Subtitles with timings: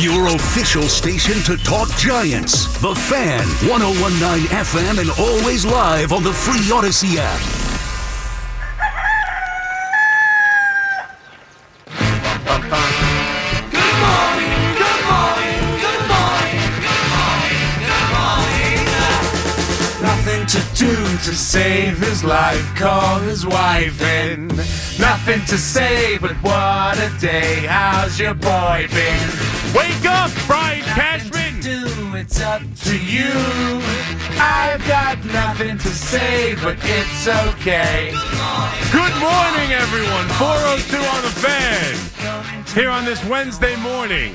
[0.00, 2.68] Your official station to talk Giants.
[2.80, 7.59] The Fan, 1019 FM, and always live on the free Audacy app.
[21.30, 24.48] To save his life, call his wife in.
[24.98, 27.66] Nothing to say, but what a day.
[27.68, 29.28] How's your boy been?
[29.72, 31.60] Wake up, Brian Cashman!
[31.60, 33.30] Do it's up to you.
[34.42, 38.10] I've got nothing to say, but it's okay.
[38.90, 40.26] Good morning, everyone.
[40.34, 42.66] 402 on the fan.
[42.74, 44.34] Here on this Wednesday morning.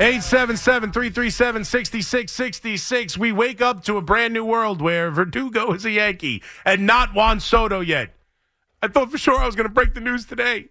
[0.00, 3.16] 877 337 6666.
[3.16, 7.14] We wake up to a brand new world where Verdugo is a Yankee and not
[7.14, 8.12] Juan Soto yet.
[8.82, 10.70] I thought for sure I was going to break the news today.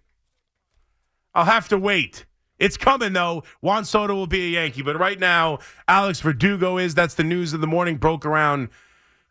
[1.34, 2.26] I'll have to wait.
[2.60, 3.46] It's coming though.
[3.62, 6.94] Juan Soto will be a Yankee, but right now Alex Verdugo is.
[6.94, 7.96] That's the news of the morning.
[7.96, 8.68] Broke around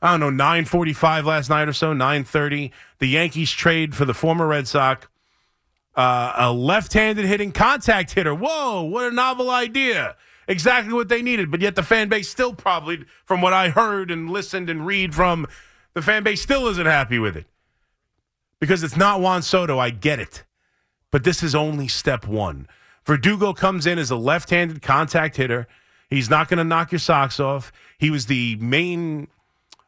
[0.00, 2.72] I don't know nine forty five last night or so, nine thirty.
[2.98, 5.06] The Yankees trade for the former Red Sox
[5.95, 8.35] uh, a left handed hitting contact hitter.
[8.35, 8.83] Whoa!
[8.83, 10.17] What a novel idea.
[10.48, 14.11] Exactly what they needed, but yet the fan base still probably, from what I heard
[14.11, 15.47] and listened and read from,
[15.95, 17.47] the fan base still isn't happy with it
[18.59, 19.79] because it's not Juan Soto.
[19.79, 20.45] I get it,
[21.11, 22.67] but this is only step one.
[23.05, 25.67] Verdugo comes in as a left-handed contact hitter.
[26.09, 27.73] He's not going to knock your socks off.
[27.98, 29.29] He was the main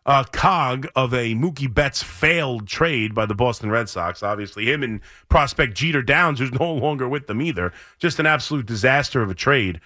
[0.07, 4.23] uh, cog of a Mookie Betts failed trade by the Boston Red Sox.
[4.23, 7.73] Obviously, him and prospect Jeter Downs, who's no longer with them either.
[7.99, 9.81] Just an absolute disaster of a trade.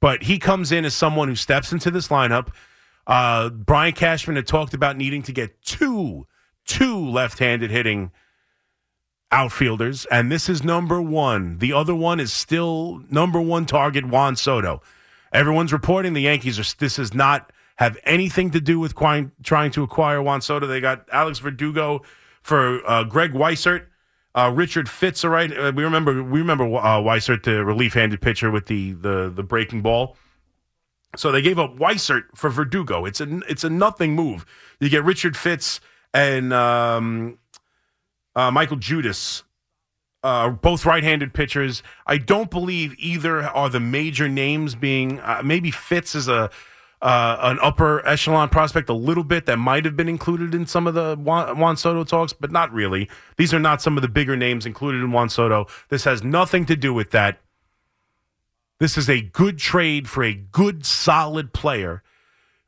[0.00, 2.48] But he comes in as someone who steps into this lineup.
[3.06, 6.26] Uh, Brian Cashman had talked about needing to get two,
[6.64, 8.10] two left-handed hitting
[9.32, 11.58] outfielders, and this is number one.
[11.58, 14.82] The other one is still number one target, Juan Soto.
[15.32, 16.76] Everyone's reporting the Yankees are.
[16.78, 20.66] This is not have anything to do with quine, trying to acquire Juan Soto.
[20.66, 22.02] They got Alex Verdugo
[22.42, 23.86] for uh, Greg Weissert.
[24.34, 25.50] Uh, Richard Fitts, all right.
[25.50, 29.80] Uh, we remember we remember uh, Weissert, the relief-handed pitcher with the the the breaking
[29.80, 30.16] ball.
[31.16, 33.06] So they gave up Weissert for Verdugo.
[33.06, 34.44] It's a it's a nothing move.
[34.78, 35.80] You get Richard Fitts
[36.12, 37.38] and um,
[38.34, 39.42] uh, Michael Judice,
[40.22, 41.82] uh, both right-handed pitchers.
[42.06, 45.18] I don't believe either are the major names being.
[45.20, 46.50] Uh, maybe Fitts is a
[47.02, 50.86] uh, an upper echelon prospect a little bit that might have been included in some
[50.86, 53.08] of the Juan, Juan Soto talks, but not really.
[53.36, 55.66] These are not some of the bigger names included in Juan Soto.
[55.88, 57.40] This has nothing to do with that.
[58.78, 62.02] This is a good trade for a good, solid player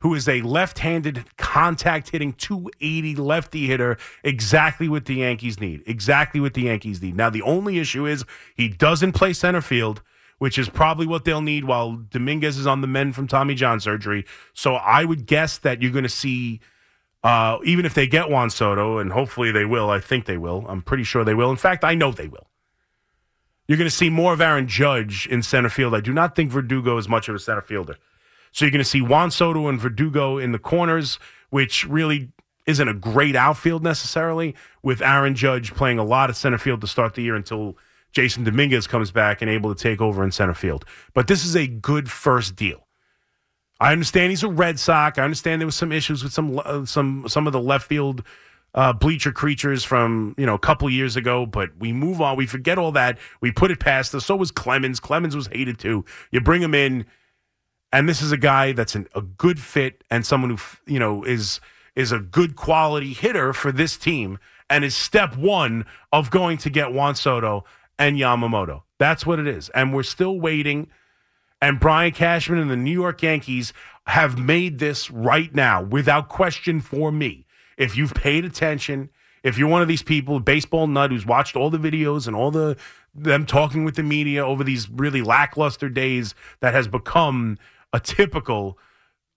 [0.01, 6.39] who is a left-handed contact hitting 280 lefty hitter exactly what the Yankees need exactly
[6.39, 8.23] what the Yankees need now the only issue is
[8.55, 10.01] he doesn't play center field
[10.39, 13.79] which is probably what they'll need while Dominguez is on the mend from Tommy John
[13.79, 14.25] surgery.
[14.53, 16.59] So I would guess that you're going to see
[17.23, 20.65] uh, even if they get Juan Soto and hopefully they will I think they will
[20.67, 21.51] I'm pretty sure they will.
[21.51, 22.47] In fact I know they will.
[23.67, 25.93] You're going to see more of Aaron Judge in center field.
[25.93, 27.97] I do not think Verdugo is much of a center fielder.
[28.51, 31.19] So you're going to see Juan Soto and Verdugo in the corners,
[31.51, 32.31] which really
[32.65, 36.87] isn't a great outfield necessarily, with Aaron Judge playing a lot of center field to
[36.87, 37.77] start the year until
[38.13, 40.85] Jasson Dominguez comes back and able to take over in center field.
[41.13, 42.87] But this is a good first deal.
[43.79, 45.17] I understand he's a Red Sox.
[45.17, 48.23] I understand there was some issues with some uh, some some of the left field
[48.73, 52.35] uh, bleacher creatures from you know a couple years ago, but we move on.
[52.35, 53.17] We forget all that.
[53.39, 54.25] We put it past us.
[54.25, 54.99] So was Clemens.
[54.99, 56.03] Clemens was hated too.
[56.31, 57.05] You bring him in
[57.91, 61.23] and this is a guy that's an, a good fit and someone who you know
[61.23, 61.59] is
[61.95, 64.39] is a good quality hitter for this team
[64.69, 67.65] and is step one of going to get Juan Soto
[67.99, 68.83] and Yamamoto.
[68.97, 70.87] That's what it is, and we're still waiting.
[71.61, 73.73] And Brian Cashman and the New York Yankees
[74.07, 77.45] have made this right now, without question, for me.
[77.77, 79.09] If you've paid attention,
[79.43, 82.49] if you're one of these people, baseball nut, who's watched all the videos and all
[82.49, 82.77] the
[83.13, 87.57] them talking with the media over these really lackluster days that has become
[87.91, 88.77] a typical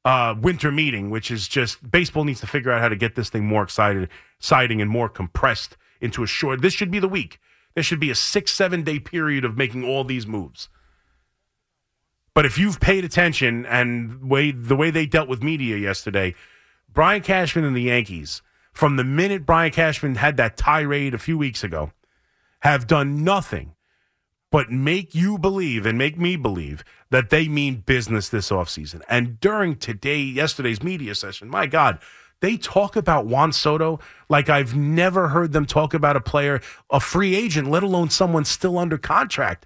[0.05, 3.31] uh, winter meeting, which is just baseball needs to figure out how to get this
[3.31, 4.09] thing more excited,
[4.39, 6.61] exciting and more compressed into a short.
[6.61, 7.41] This should be the week.
[7.75, 10.69] There should be a six, seven day period of making all these moves.
[12.35, 16.35] But if you've paid attention and way the way they dealt with media yesterday,
[16.93, 18.43] Brian Cashman and the Yankees,
[18.73, 21.93] from the minute Brian Cashman had that tirade a few weeks ago,
[22.61, 23.75] have done nothing
[24.51, 29.03] but make you believe and make me believe that they mean business this offseason.
[29.09, 31.99] And during today, yesterday's media session, my God,
[32.43, 36.61] they talk about Juan Soto like I've never heard them talk about a player,
[36.91, 39.65] a free agent, let alone someone still under contract.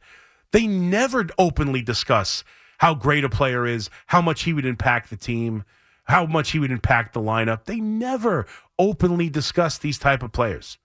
[0.52, 2.44] They never openly discuss
[2.78, 5.64] how great a player is, how much he would impact the team,
[6.04, 7.64] how much he would impact the lineup.
[7.64, 8.46] They never
[8.78, 10.76] openly discuss these type of players.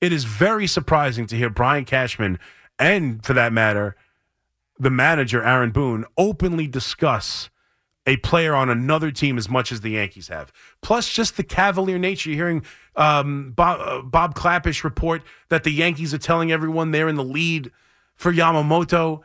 [0.00, 2.38] It is very surprising to hear Brian Cashman
[2.78, 3.96] and for that matter,
[4.78, 7.50] the manager Aaron Boone openly discuss
[8.06, 10.52] a player on another team as much as the Yankees have.
[10.80, 12.30] Plus, just the cavalier nature.
[12.30, 12.64] You're hearing
[12.96, 17.24] um, Bob, uh, Bob Klapisch report that the Yankees are telling everyone they're in the
[17.24, 17.70] lead
[18.16, 19.20] for Yamamoto.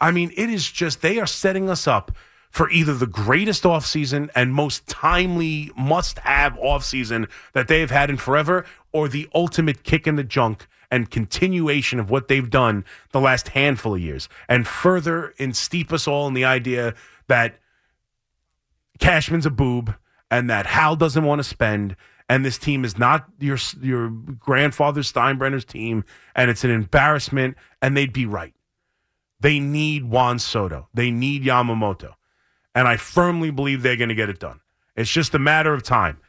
[0.00, 2.12] I mean, it is just, they are setting us up
[2.50, 8.10] for either the greatest offseason and most timely must have offseason that they have had
[8.10, 12.84] in forever or the ultimate kick in the junk and continuation of what they've done
[13.12, 16.94] the last handful of years and further and steep us all in the idea
[17.26, 17.58] that
[19.02, 19.94] Cashman's a boob
[20.30, 21.96] and that Hal doesn't want to spend
[22.28, 26.04] and this team is not your your grandfather Steinbrenner's team
[26.36, 28.54] and it's an embarrassment and they'd be right.
[29.40, 30.88] They need Juan Soto.
[30.94, 32.14] They need Yamamoto.
[32.76, 34.60] And I firmly believe they're going to get it done.
[34.94, 36.20] It's just a matter of time.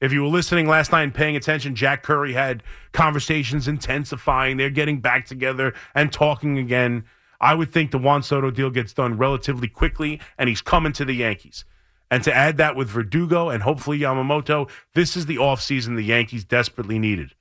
[0.00, 2.62] If you were listening last night and paying attention, Jack Curry had
[2.92, 4.56] conversations intensifying.
[4.56, 7.04] They're getting back together and talking again.
[7.40, 11.04] I would think the Juan Soto deal gets done relatively quickly, and he's coming to
[11.04, 11.64] the Yankees.
[12.10, 16.44] And to add that with Verdugo and hopefully Yamamoto, this is the offseason the Yankees
[16.44, 17.34] desperately needed.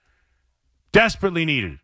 [0.91, 1.79] Desperately needed.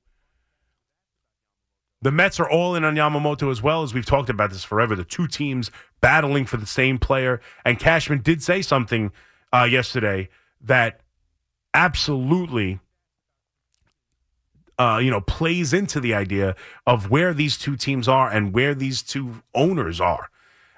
[2.02, 4.96] The Mets are all in on Yamamoto as well, as we've talked about this forever.
[4.96, 5.72] The two teams
[6.02, 7.40] battling for the same player.
[7.64, 9.14] And Cashman did say something
[9.54, 10.28] uh, yesterday
[10.60, 11.00] that
[11.74, 12.80] absolutely
[14.78, 16.56] uh, you know, plays into the idea
[16.86, 20.30] of where these two teams are and where these two owners are.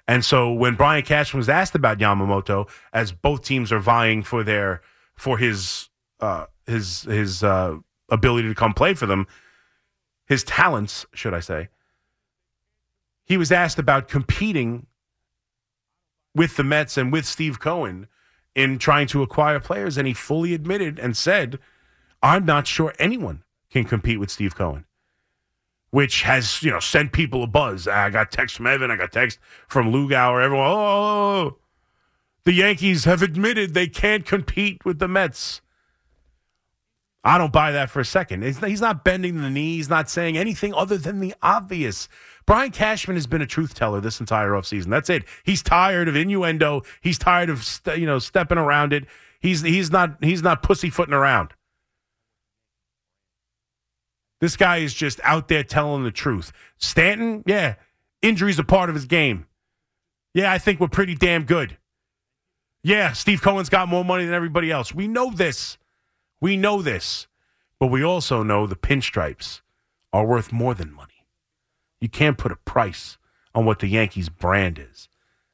[0.07, 4.43] And so when Brian Cashman was asked about Yamamoto, as both teams are vying for
[4.43, 4.81] their
[5.15, 7.77] for his uh, his his uh,
[8.09, 9.25] ability to come play for them,
[10.25, 11.69] his talents, should I say.
[13.25, 14.85] He was asked about competing
[16.35, 18.07] with the Mets and with Steve Cohen
[18.53, 21.59] in trying to acquire players, and he fully admitted and said,
[22.21, 24.85] I'm not sure anyone can compete with Steve Cohen.
[25.95, 27.87] Which has, you know, sent people a buzz.
[27.87, 29.39] I got text from Evan, I got text
[29.69, 31.57] from Lugauer, everyone, oh, oh, oh, oh,
[32.43, 35.61] the Yankees have admitted they can't compete with the Mets.
[37.23, 38.43] I don't buy that for a second.
[38.43, 39.77] He's not bending the knee.
[39.77, 42.09] He's not saying anything other than the obvious.
[42.45, 44.87] Brian Cashman has been a truth teller this entire offseason.
[44.89, 45.23] That's it.
[45.45, 46.81] He's tired of innuendo.
[46.99, 47.65] He's tired of
[47.95, 49.05] you know stepping around it.
[49.39, 51.53] He's he's not he's not pussyfooting around.
[54.41, 56.51] This guy is just out there telling the truth.
[56.77, 57.75] Stanton, yeah,
[58.21, 59.45] injuries are part of his game.
[60.33, 61.77] Yeah, I think we're pretty damn good.
[62.83, 64.93] Yeah, Steve Cohen's got more money than everybody else.
[64.93, 65.77] We know this.
[66.41, 67.27] We know this,
[67.79, 69.61] but we also know the pinstripes
[70.13, 71.25] are worth more than money.
[71.99, 73.17] You can't put a price
[73.55, 75.07] on what the Yankees brand is.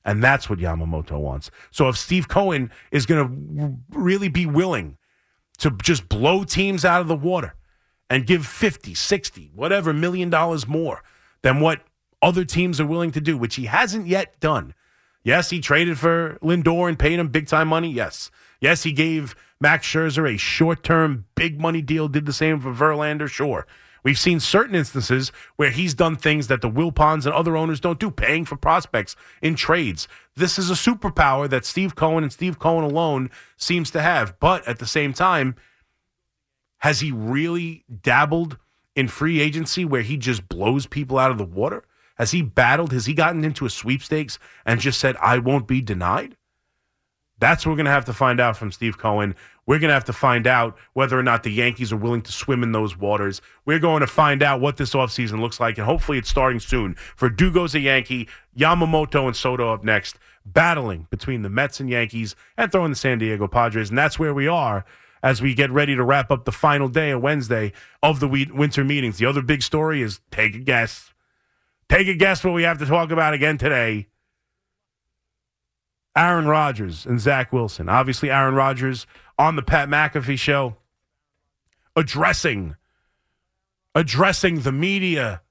[0.03, 1.51] And that's what Yamamoto wants.
[1.69, 4.97] So if Steve Cohen is going to really be willing
[5.59, 7.53] to just blow teams out of the water
[8.11, 11.01] and give 50, 60, whatever million dollars more
[11.43, 11.79] than what
[12.21, 14.73] other teams are willing to do, which he hasn't yet done.
[15.23, 17.89] Yes, he traded for Lindor and paid him big time money.
[17.89, 18.29] Yes.
[18.59, 22.73] Yes, he gave Max Scherzer a short term, big money deal, did the same for
[22.73, 23.65] Verlander, sure.
[24.03, 27.99] We've seen certain instances where he's done things that the Wilpons and other owners don't
[27.99, 30.09] do, paying for prospects in trades.
[30.35, 34.37] This is a superpower that Steve Cohen and Steve Cohen alone seems to have.
[34.39, 35.55] But at the same time,
[36.81, 38.57] has he really dabbled
[38.95, 41.83] in free agency where he just blows people out of the water?
[42.15, 42.91] Has he battled?
[42.91, 46.35] Has he gotten into a sweepstakes and just said, I won't be denied?
[47.39, 49.35] That's what we're going to have to find out from Steve Cohen.
[49.65, 52.31] We're going to have to find out whether or not the Yankees are willing to
[52.31, 53.41] swim in those waters.
[53.65, 56.95] We're going to find out what this offseason looks like, and hopefully it's starting soon.
[57.17, 62.71] Verdugo's a Yankee, Yamamoto and Soto up next, battling between the Mets and Yankees and
[62.71, 63.89] throwing the San Diego Padres.
[63.89, 64.85] And that's where we are
[65.23, 68.83] as we get ready to wrap up the final day of Wednesday of the winter
[68.83, 69.17] meetings.
[69.17, 71.13] The other big story is take a guess.
[71.89, 74.07] Take a guess what we have to talk about again today.
[76.15, 77.87] Aaron Rodgers and Zach Wilson.
[77.87, 80.77] Obviously, Aaron Rodgers on the Pat McAfee show
[81.95, 82.75] addressing
[83.93, 85.41] addressing the media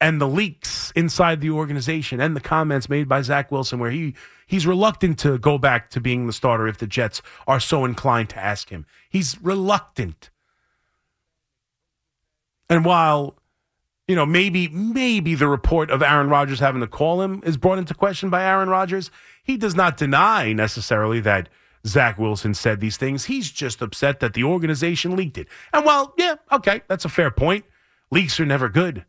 [0.00, 4.14] and the leaks inside the organization and the comments made by Zach Wilson where he
[4.46, 8.30] he's reluctant to go back to being the starter if the Jets are so inclined
[8.30, 8.86] to ask him.
[9.08, 10.30] He's reluctant.
[12.68, 13.36] And while
[14.06, 17.78] you know, maybe maybe the report of Aaron Rodgers having to call him is brought
[17.78, 19.10] into question by Aaron Rodgers.
[19.42, 21.48] He does not deny necessarily that
[21.86, 23.26] Zach Wilson said these things.
[23.26, 25.48] He's just upset that the organization leaked it.
[25.72, 27.64] And while, yeah, okay, that's a fair point.
[28.10, 29.04] Leaks are never good.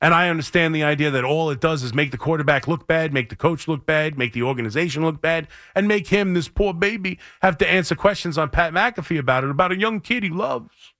[0.00, 3.12] And I understand the idea that all it does is make the quarterback look bad,
[3.12, 6.72] make the coach look bad, make the organization look bad, and make him, this poor
[6.72, 10.30] baby, have to answer questions on Pat McAfee about it, about a young kid he
[10.30, 10.94] loves.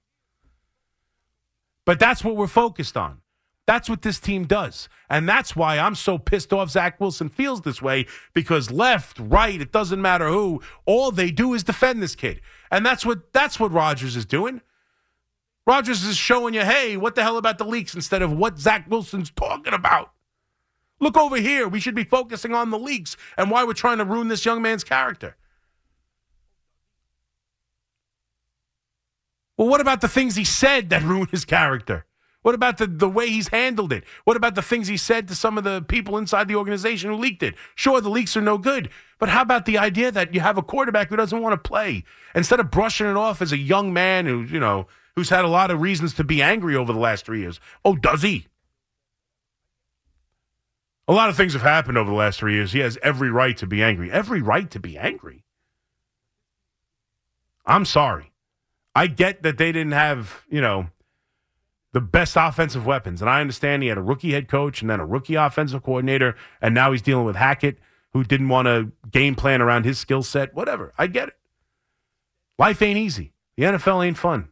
[1.87, 3.23] But that's what we're focused on.
[3.67, 4.89] That's what this team does.
[5.09, 9.61] And that's why I'm so pissed off Zach Wilson feels this way because left, right,
[9.61, 12.41] it doesn't matter who, all they do is defend this kid.
[12.71, 14.61] And that's what that's what Rodgers is doing.
[15.67, 18.91] Rodgers is showing you, hey, what the hell about the leaks instead of what Zach
[18.91, 20.13] Wilson's talking about.
[21.01, 21.67] Look over here.
[21.67, 24.61] We should be focusing on the leaks and why we're trying to ruin this young
[24.63, 25.37] man's character.
[29.57, 32.07] Well, what about the things he said that ruined his character?
[32.43, 34.05] What about the, the way he's handled it?
[34.25, 37.17] What about the things he said to some of the people inside the organization who
[37.17, 37.55] leaked it?
[37.75, 38.89] Sure, the leaks are no good,
[39.19, 42.05] but how about the idea that you have a quarterback who doesn't want to play?
[42.35, 44.87] Instead of brushing it off as a young man who, you know,
[45.17, 47.61] who's had a lot of reasons to be angry over the last three years.
[47.85, 48.47] Oh, does he?
[51.09, 52.73] A lot of things have happened over the last three years.
[52.73, 54.13] He has every right to be angry.
[54.13, 55.45] Every right to be angry.
[57.67, 58.33] I'm sorry.
[58.95, 60.87] I get that they didn't have, you know,
[61.93, 63.21] the best offensive weapons.
[63.21, 66.37] And I understand he had a rookie head coach and then a rookie offensive coordinator.
[66.61, 67.79] And now he's dealing with Hackett,
[68.13, 70.55] who didn't want to game plan around his skill set.
[70.55, 70.93] Whatever.
[70.97, 71.37] I get it.
[72.59, 73.33] Life ain't easy.
[73.57, 74.49] The NFL ain't fun.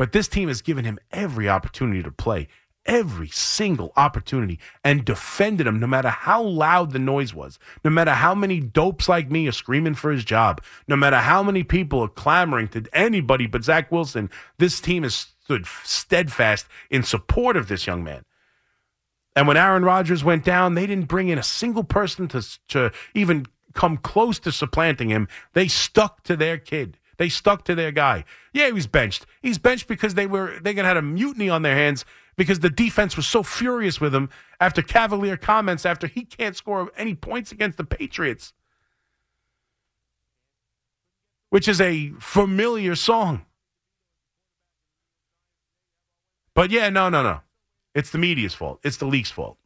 [0.00, 2.48] But this team has given him every opportunity to play,
[2.86, 8.12] every single opportunity, and defended him no matter how loud the noise was, no matter
[8.12, 12.00] how many dopes like me are screaming for his job, no matter how many people
[12.00, 14.30] are clamoring to anybody but Zach Wilson.
[14.56, 18.24] This team has stood steadfast in support of this young man.
[19.36, 22.90] And when Aaron Rodgers went down, they didn't bring in a single person to, to
[23.12, 25.28] even come close to supplanting him.
[25.52, 26.96] They stuck to their kid.
[27.20, 28.24] They stuck to their guy.
[28.54, 29.26] Yeah, he was benched.
[29.42, 33.14] He's benched because they were they had a mutiny on their hands because the defense
[33.14, 37.76] was so furious with him after cavalier comments after he can't score any points against
[37.76, 38.54] the Patriots.
[41.50, 43.44] Which is a familiar song.
[46.54, 47.40] But yeah, no, no, no.
[47.94, 48.80] It's the media's fault.
[48.82, 49.58] It's the league's fault.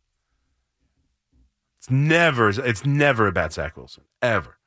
[1.78, 4.02] It's never it's never about Zach Wilson.
[4.20, 4.58] Ever.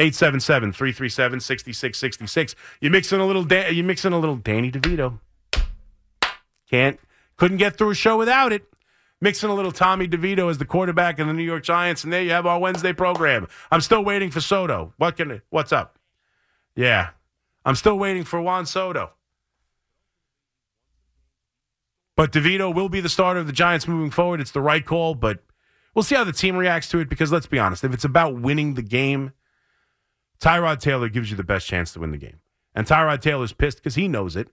[0.00, 2.54] 877 337 6666.
[2.80, 5.18] You mix in a little da- you mix in a little Danny DeVito.
[6.70, 6.98] Can't
[7.36, 8.64] couldn't get through a show without it.
[9.20, 12.22] Mixing a little Tommy DeVito as the quarterback of the New York Giants, and there
[12.22, 13.46] you have our Wednesday program.
[13.70, 14.94] I'm still waiting for Soto.
[14.96, 15.98] What can what's up?
[16.74, 17.10] Yeah.
[17.66, 19.10] I'm still waiting for Juan Soto.
[22.16, 24.40] But DeVito will be the starter of the Giants moving forward.
[24.40, 25.42] It's the right call, but
[25.94, 28.40] we'll see how the team reacts to it because let's be honest, if it's about
[28.40, 29.32] winning the game,
[30.40, 32.40] Tyrod Taylor gives you the best chance to win the game.
[32.74, 34.48] And Tyrod Taylor's pissed because he knows it.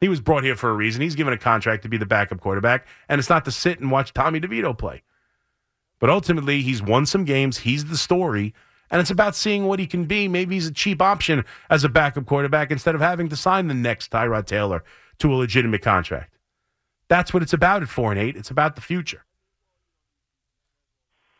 [0.00, 1.00] He was brought here for a reason.
[1.00, 3.90] He's given a contract to be the backup quarterback, and it's not to sit and
[3.90, 5.02] watch Tommy DeVito play.
[5.98, 7.58] But ultimately, he's won some games.
[7.58, 8.52] He's the story,
[8.90, 10.28] and it's about seeing what he can be.
[10.28, 13.74] Maybe he's a cheap option as a backup quarterback instead of having to sign the
[13.74, 14.84] next Tyrod Taylor
[15.18, 16.36] to a legitimate contract.
[17.08, 18.36] That's what it's about at four and eight.
[18.36, 19.24] It's about the future.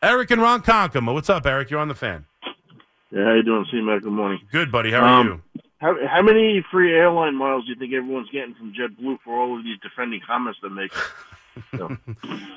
[0.01, 1.13] Eric and Ronkonkoma.
[1.13, 1.69] What's up, Eric?
[1.69, 2.25] You're on the fan.
[3.11, 4.01] Yeah, how you doing, C-Mac?
[4.01, 4.39] Good morning.
[4.51, 4.91] Good, buddy.
[4.91, 5.61] How are Um, you?
[5.79, 9.57] How, how many free airline miles do you think everyone's getting from JetBlue for all
[9.57, 10.91] of these defending comments they make?
[11.75, 11.95] So,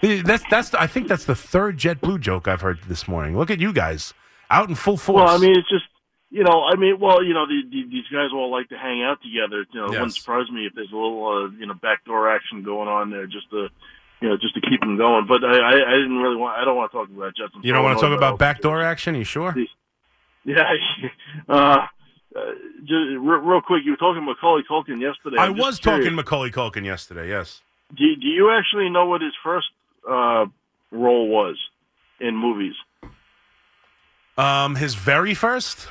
[0.25, 0.75] That's that's.
[0.75, 3.37] I think that's the third JetBlue joke I've heard this morning.
[3.37, 4.13] Look at you guys
[4.51, 5.17] out in full force.
[5.17, 5.85] well, I mean, it's just
[6.31, 9.03] you know, I mean, well, you know, the, the, these guys all like to hang
[9.03, 9.67] out together.
[9.73, 12.63] You know, it wouldn't surprise me if there's a little, uh, you know, backdoor action
[12.63, 13.69] going on there, just to,
[14.21, 15.27] you know, just to keep them going.
[15.27, 16.59] But I, I, I didn't really want.
[16.59, 17.63] I don't want to talk about Justin.
[17.65, 19.15] you don't want to talk about backdoor action?
[19.15, 19.55] You sure?
[20.45, 20.63] Yeah.
[21.49, 21.53] Uh,
[22.37, 22.41] uh,
[22.81, 25.37] just real, quick, you were talking about Macaulay Culkin yesterday.
[25.39, 26.05] I I'm just was curious.
[26.05, 27.29] talking Macaulay Culkin yesterday.
[27.29, 27.61] Yes.
[27.97, 29.67] Do, do you actually know what his first
[30.09, 30.47] uh,
[30.93, 31.59] role was
[32.21, 32.75] in movies?
[34.39, 35.89] Um, his very first.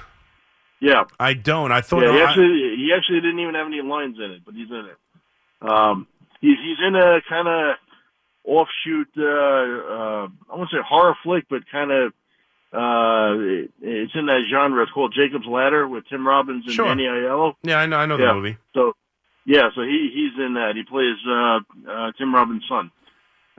[0.80, 1.72] Yeah, I don't.
[1.74, 2.04] I thought.
[2.04, 2.14] yeah.
[2.14, 4.86] He I- actually, he actually didn't even have any lines in it, but he's in
[4.86, 5.70] it.
[5.70, 6.08] Um,
[6.40, 7.76] he's he's in a kind of
[8.46, 9.10] offshoot.
[9.18, 12.14] Uh, uh, I won't say horror flick, but kind of.
[12.72, 14.84] Uh, it- it's in that genre.
[14.84, 16.86] It's called Jacob's Ladder with Tim Robbins and Sure.
[16.88, 17.56] Danny Aiello.
[17.64, 17.98] yeah, I know.
[17.98, 18.28] I know Yeah.
[18.28, 18.58] the movie.
[18.76, 18.96] So,
[19.46, 20.76] yeah, so he he's in that.
[20.76, 21.60] He plays uh,
[21.92, 22.92] uh, Tim Robbins' son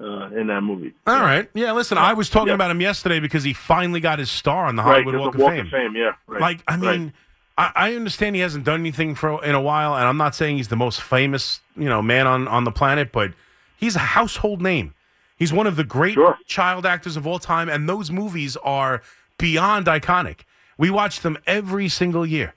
[0.00, 0.94] uh, in that movie.
[1.06, 1.50] All right.
[1.54, 1.72] Yeah.
[1.72, 2.54] Listen, I was talking Yeah.
[2.54, 5.38] about him yesterday because he finally got his star on the Hollywood it's Walk, a
[5.38, 5.66] Walk of Fame.
[5.66, 5.96] of Fame.
[5.96, 6.40] Yeah, right.
[6.40, 6.98] Like, I right.
[7.00, 7.12] mean,
[7.58, 10.56] I, I understand he hasn't done anything for in a while, and I'm not saying
[10.58, 13.32] he's the most famous, you know, man on on the planet, but
[13.76, 14.94] he's a household name.
[15.40, 16.38] He's one of the great Sure.
[16.46, 19.02] child actors of all time, and those movies are
[19.38, 20.40] beyond iconic.
[20.78, 22.54] We watch them every single year.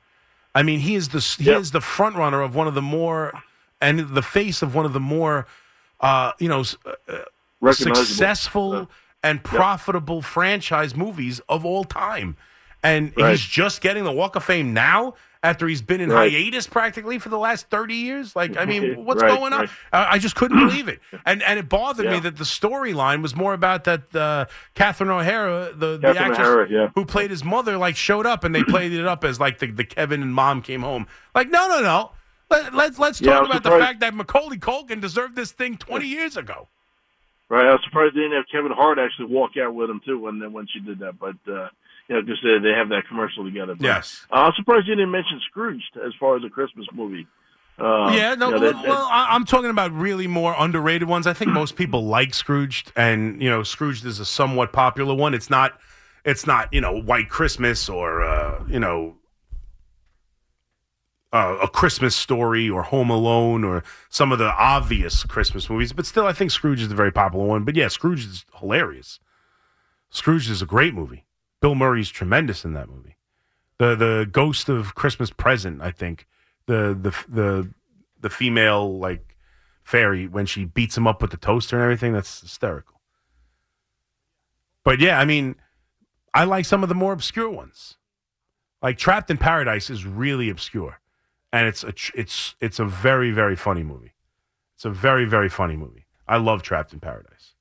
[0.54, 1.60] I mean, he is the he Yep.
[1.62, 3.42] is the front runner of one of the more
[3.82, 5.48] and the face of one of the more,
[6.02, 6.64] uh, you know,
[7.08, 8.86] uh, successful Uh,
[9.24, 12.36] and profitable franchise movies of all time.
[12.84, 13.32] And Right.
[13.32, 15.14] he's just getting the Walk of Fame now
[15.44, 16.32] after he's been in Right.
[16.32, 18.36] hiatus practically for the last 30 years.
[18.36, 19.60] Like, I mean, what's Right, going on?
[19.62, 19.70] right.
[19.92, 21.00] I, I just couldn't believe it.
[21.26, 25.74] And and it bothered me that the storyline was more about that uh, Catherine O'Hara,
[25.76, 26.90] the, the actress O'Hara, yeah.
[26.96, 29.68] who played his mother, like showed up and they played it up as like the,
[29.70, 31.06] the Kevin and mom came home.
[31.36, 32.12] Like, no, no, no.
[32.50, 36.08] Let, let's let's talk was about the fact that Macaulay Culkin deserved this thing 20
[36.08, 36.68] years ago.
[37.50, 37.66] Right.
[37.66, 40.40] I was surprised they didn't have Kevin Hart actually walk out with him too when
[40.54, 41.20] when she did that.
[41.20, 41.68] But uh,
[42.14, 43.76] you know, because they, they have that commercial together.
[43.76, 44.26] But, Yes.
[44.32, 47.26] Uh, I'm surprised you didn't mention Scrooged as far as a Christmas movie.
[47.80, 51.08] Uh, yeah, no, you know, well, that- well, I, I'm talking about really more underrated
[51.08, 51.26] ones.
[51.26, 55.34] I think most people like Scrooged, and you know, Scrooged is a somewhat popular one.
[55.34, 55.80] It's not,
[56.24, 59.16] it's not, you know, White Christmas or uh, you know,
[61.32, 65.92] uh, a Christmas Story or Home Alone or some of the obvious Christmas movies.
[65.94, 67.64] But still, I think Scrooge is a very popular one.
[67.64, 69.20] But yeah, Scrooge is hilarious.
[70.12, 71.26] Scrooge is a great movie.
[71.64, 73.16] Bill Murray's tremendous in that movie.
[73.78, 76.28] The the Ghost of Christmas Present, I think.
[76.66, 77.74] The the the
[78.20, 79.38] the female like
[79.82, 82.12] fairy when she beats him up with the toaster and everything.
[82.12, 83.00] That's hysterical.
[84.84, 85.56] But yeah, I mean,
[86.34, 87.96] I like some of the more obscure ones.
[88.82, 91.00] Like Trapped in Paradise is really obscure,
[91.54, 94.16] and it's a it's it's a very very funny movie.
[94.76, 96.08] It's a very very funny movie.
[96.28, 97.53] I love Trapped in Paradise.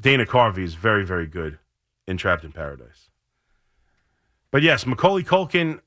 [0.00, 1.58] Dana Carvey is very very good
[2.06, 3.10] in Trapped in Paradise.
[4.50, 5.80] But yes, Macaulay Culkin,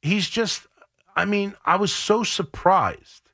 [0.00, 0.66] he's just,
[1.16, 3.30] I mean, I was so surprised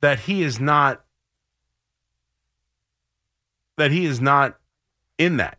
[0.00, 1.04] that he is not,
[3.76, 4.58] that he is not
[5.18, 5.58] in that.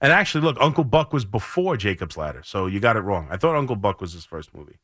[0.00, 3.26] And actually, look, Uncle Buck was before Jacob's Ladder, so you got it wrong.
[3.30, 4.78] I thought Uncle Buck was his first movie.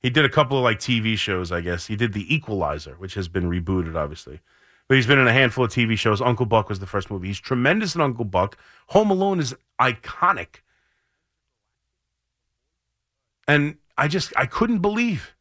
[0.00, 1.86] He did a couple of like TV shows, I guess.
[1.86, 4.40] He did The Equalizer, which has been rebooted, obviously.
[4.88, 6.22] But he's been in a handful of TV shows.
[6.22, 7.28] Uncle Buck was the first movie.
[7.28, 8.56] He's tremendous in Uncle Buck.
[8.88, 10.62] Home Alone is iconic.
[13.46, 15.34] And I just I couldn't believe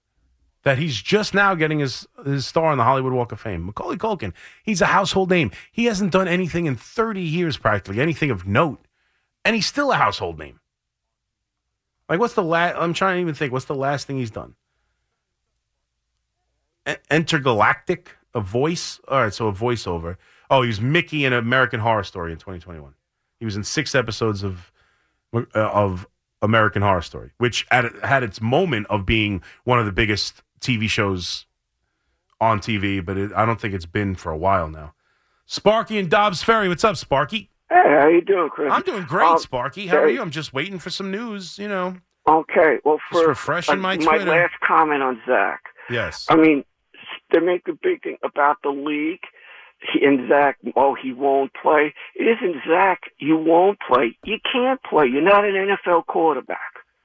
[0.63, 3.65] that he's just now getting his his star on the Hollywood Walk of Fame.
[3.65, 4.33] Macaulay Culkin,
[4.63, 5.51] he's a household name.
[5.71, 8.85] He hasn't done anything in 30 years practically, anything of note.
[9.45, 10.59] And he's still a household name.
[12.09, 14.55] Like what's the last I'm trying to even think what's the last thing he's done?
[17.09, 18.99] Intergalactic, a voice.
[19.07, 20.17] All right, so a voiceover.
[20.49, 22.93] Oh, he was Mickey in American Horror Story in 2021.
[23.39, 24.71] He was in six episodes of
[25.33, 26.07] uh, of
[26.41, 30.89] American Horror Story, which at, had its moment of being one of the biggest TV
[30.89, 31.45] shows
[32.39, 34.93] on TV, but it, I don't think it's been for a while now.
[35.45, 37.49] Sparky and Dobbs Ferry, what's up, Sparky?
[37.69, 38.71] Hey, how you doing, Chris?
[38.71, 39.87] I'm doing great, Um, Sparky.
[39.87, 40.21] How are you?
[40.21, 41.57] I'm just waiting for some news.
[41.57, 41.97] You know,
[42.27, 44.25] Okay, well, Just refreshing my my Twitter.
[44.31, 46.25] last comment on Zach, yes.
[46.29, 46.63] I mean,
[47.31, 49.21] they make a big thing about the league.
[50.01, 51.93] And Zach, oh, he won't play.
[52.15, 53.11] It isn't Zach.
[53.19, 54.17] You won't play.
[54.25, 55.05] You can't play.
[55.05, 56.57] You're not an NFL quarterback.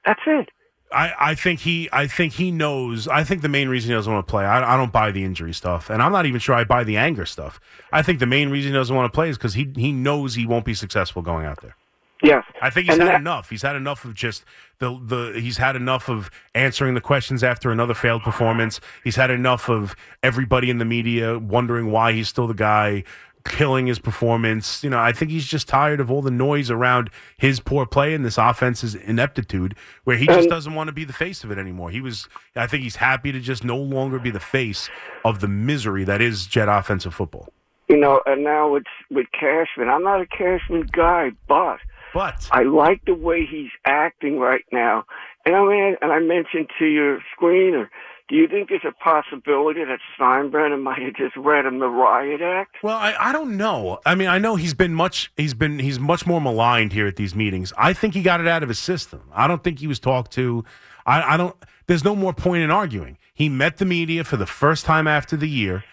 [0.05, 0.49] That's it.
[0.91, 3.07] I, I think he I think he knows.
[3.07, 4.45] I think the main reason he doesn't want to play.
[4.45, 6.97] I, I don't buy the injury stuff, and I'm not even sure I buy the
[6.97, 7.59] anger stuff.
[7.91, 10.35] I think the main reason he doesn't want to play is because he he knows
[10.35, 11.75] he won't be successful going out there.
[12.23, 12.43] Yes.
[12.61, 13.49] I think he's And had that- enough.
[13.49, 14.45] He's had enough of just
[14.79, 15.39] the the.
[15.39, 18.79] He's had enough of answering the questions after another failed performance.
[19.03, 23.03] He's had enough of everybody in the media wondering why he's still the guy,
[23.43, 24.85] killing his performance.
[24.85, 28.13] You know, I think he's just tired of all the noise around his poor play
[28.13, 31.57] and this offense's ineptitude, where he just doesn't want to be the face of it
[31.57, 31.89] anymore.
[31.89, 32.29] He was.
[32.55, 34.89] I think he's happy to just no longer be the face
[35.25, 37.49] of the misery that is Jet offensive football.
[37.89, 39.89] You know, and now it's with Cashman.
[39.89, 41.79] I'm not a Cashman guy, but
[42.13, 45.05] But I like the way he's acting right now.
[45.45, 47.89] And I mean, and I mentioned to your screener,
[48.29, 52.41] do you think there's a possibility that Steinbrenner might have just read him the riot
[52.41, 52.77] act?
[52.81, 53.99] Well, I, I don't know.
[54.05, 57.15] I mean, I know he's been much he's been he's much more maligned here at
[57.15, 57.73] these meetings.
[57.77, 59.21] I think he got it out of his system.
[59.33, 60.63] I don't think he was talked to.
[61.05, 61.55] I, I don't.
[61.87, 63.17] There's no more point in arguing.
[63.33, 65.83] He met the media for the first time after the year,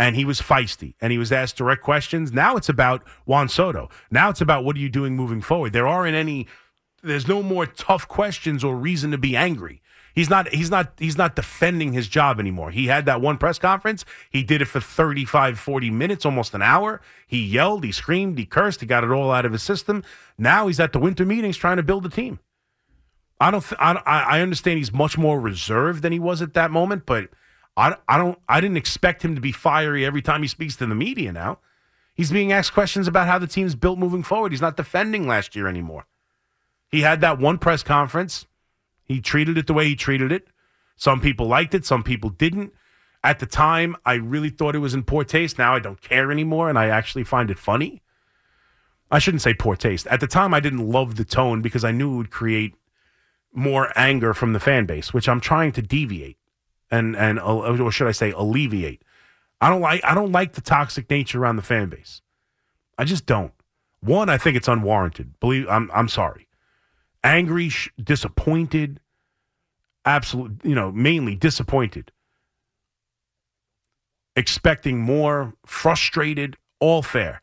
[0.00, 2.32] and he was feisty and he was asked direct questions.
[2.32, 3.90] Now it's about Juan Soto.
[4.10, 5.74] Now it's about what are you doing moving forward.
[5.74, 6.46] There aren't any.
[7.02, 9.82] There's no more tough questions or reason to be angry.
[10.14, 12.70] He's not he's not he's not defending his job anymore.
[12.70, 14.06] He had that one press conference.
[14.30, 17.02] He did it for 35 40 minutes, almost an hour.
[17.26, 20.02] He yelled, he screamed, he cursed, he got it all out of his system.
[20.38, 22.40] Now he's at the winter meetings trying to build a team.
[23.38, 26.54] I don't th- I, I I understand he's much more reserved than he was at
[26.54, 27.28] that moment, but
[27.80, 30.86] I I don't I didn't expect him to be fiery every time he speaks to
[30.86, 31.58] the media now.
[32.14, 34.52] He's being asked questions about how the team's built moving forward.
[34.52, 36.06] He's not defending last year anymore.
[36.90, 38.46] He had that one press conference.
[39.04, 40.48] He treated it the way he treated it.
[40.96, 42.74] Some people liked it, some people didn't.
[43.24, 45.58] At the time, I really thought it was in poor taste.
[45.58, 48.02] Now I don't care anymore, and I actually find it funny.
[49.10, 50.06] I shouldn't say poor taste.
[50.08, 52.74] At the time, I didn't love the tone because I knew it would create
[53.52, 56.36] more anger from the fan base, which I'm trying to deviate
[56.90, 59.02] and and or should I say alleviate.
[59.60, 62.22] I don't like I don't like the toxic nature around the fan base.
[62.98, 63.52] I just don't.
[64.00, 65.38] One, I think it's unwarranted.
[65.40, 66.48] Believe I'm I'm sorry.
[67.22, 69.00] Angry, sh- disappointed,
[70.06, 72.12] absolute, you know, mainly disappointed.
[74.36, 77.42] Expecting more, frustrated, all fair.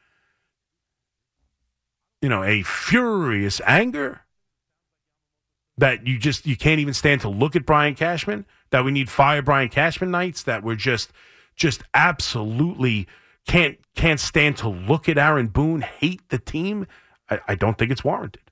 [2.21, 4.21] You know, a furious anger
[5.77, 9.09] that you just you can't even stand to look at Brian Cashman, that we need
[9.09, 11.11] fire Brian Cashman nights, that we're just
[11.55, 13.07] just absolutely
[13.47, 16.87] can't can't stand to look at Aaron Boone, hate the team.
[17.29, 18.43] I, I don't think it's warranted.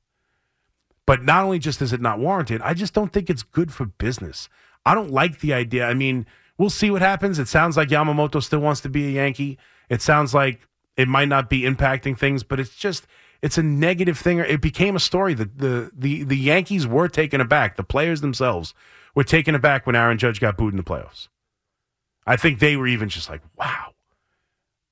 [1.06, 3.86] But not only just is it not warranted, I just don't think it's good for
[3.86, 4.50] business.
[4.86, 5.86] I don't like the idea.
[5.86, 6.26] I mean,
[6.58, 7.38] we'll see what happens.
[7.38, 9.60] It sounds like Yamamoto still wants to be a Yankee.
[9.90, 13.06] It sounds like it might not be impacting things, but it's just
[13.42, 14.40] it's a negative thing.
[14.40, 17.76] It became a story that the the the Yankees were taken aback.
[17.76, 18.74] The players themselves
[19.16, 21.30] were taken aback when Aaron Judge got booed in the playoffs.
[22.28, 23.94] I think they were even just like, "Wow,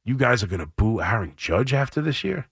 [0.04, 2.48] you guys are going to boo Aaron Judge after this year."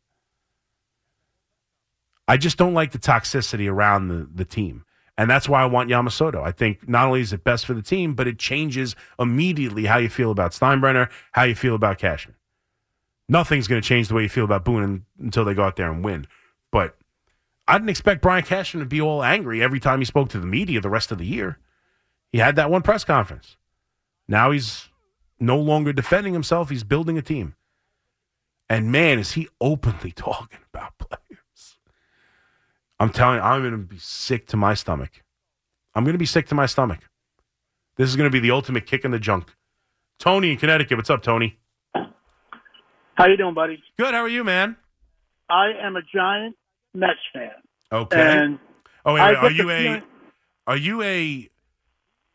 [2.28, 4.86] I just don't like the toxicity around the, the team.
[5.18, 6.42] And that's why I want Yamamoto.
[6.42, 9.98] I think not only is it best for the team, but it changes immediately how
[9.98, 12.38] you feel about Steinbrenner, how you feel about Cashman.
[13.28, 15.92] Nothing's going to change the way you feel about Boone until they go out there
[15.92, 16.26] and win.
[17.68, 20.46] I didn't expect Brian Cashman to be all angry every time he spoke to the
[20.46, 21.60] media the rest of the year.
[22.32, 23.58] He had that one press conference.
[24.28, 24.90] Now he's
[25.40, 27.56] no longer defending himself, he's building a team.
[28.70, 31.78] And man, is he openly talking about players.
[33.00, 35.24] I'm telling you, I'm going to be sick to my stomach.
[35.96, 37.00] I'm going to be sick to my stomach.
[37.98, 39.54] This is going to be the ultimate kick in the junk.
[40.20, 40.98] Tony in Connecticut.
[40.98, 41.60] What's up, Tony?
[43.16, 43.84] How you doing, buddy?
[43.98, 44.14] Good.
[44.14, 44.78] How are you, man?
[45.50, 46.56] I am a giant
[46.94, 47.50] Mets fan.
[47.92, 48.20] Okay.
[48.22, 48.60] And
[49.06, 49.36] oh, wait, wait.
[49.38, 50.04] Are you a feeling-
[50.68, 51.50] are you a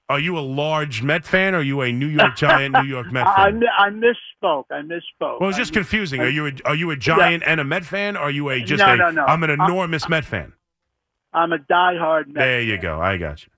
[0.09, 3.11] are you a large Met fan or are you a New York Giant New York
[3.13, 3.63] Met I, I, fan?
[3.79, 4.65] I misspoke.
[4.71, 5.41] I misspoke.
[5.41, 6.21] Well, it's just mis- confusing.
[6.21, 8.17] Are you a, are you a Giant and a Met fan?
[8.17, 9.25] Or are you a just No, a no, no.
[9.27, 10.53] am an I'm- enormous Met fan?
[11.33, 12.83] I'm a diehard Mets There you fan.
[12.83, 13.01] go.
[13.01, 13.49] I got you.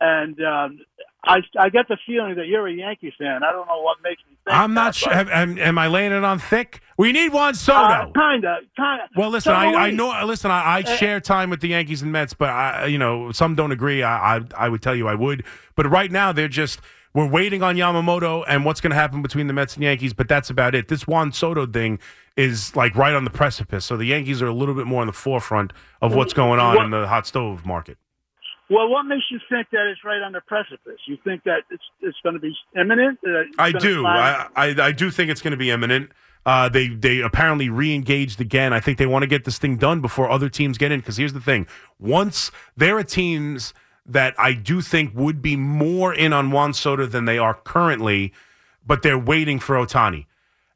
[0.00, 0.78] And um,
[1.26, 3.42] I, I get the feeling that you're a Yankee fan.
[3.42, 5.12] I don't know what makes me think I'm not sure.
[5.12, 6.80] Am, am I laying it on thick?
[6.96, 7.78] We need Juan Soto.
[7.78, 9.08] Uh, kinda, kinda.
[9.16, 10.24] Well, listen, So I, do I know.
[10.24, 13.32] Listen, I, I Uh, share time with the Yankees and Mets, but I, you know,
[13.32, 14.02] some don't agree.
[14.04, 16.80] I, I, I would tell you I would, but right now they're just
[17.12, 20.12] we're waiting on Yamamoto and what's going to happen between the Mets and Yankees.
[20.12, 20.88] But that's about it.
[20.88, 21.98] This Juan Soto thing
[22.36, 25.06] is like right on the precipice, so the Yankees are a little bit more on
[25.06, 27.98] the forefront of what's going on What- in the hot stove market.
[28.68, 30.98] Well, what makes you think that it's right on the precipice?
[31.06, 33.18] You think that it's it's going to be imminent?
[33.24, 34.04] Uh, I do.
[34.04, 36.10] I, I I do think it's going to be imminent.
[36.44, 38.72] Uh, they they apparently re-engaged again.
[38.72, 40.98] I think they want to get this thing done before other teams get in.
[40.98, 41.66] Because here's the thing:
[42.00, 43.72] once there are teams
[44.04, 48.32] that I do think would be more in on Juan Soto than they are currently,
[48.84, 50.26] but they're waiting for Ohtani,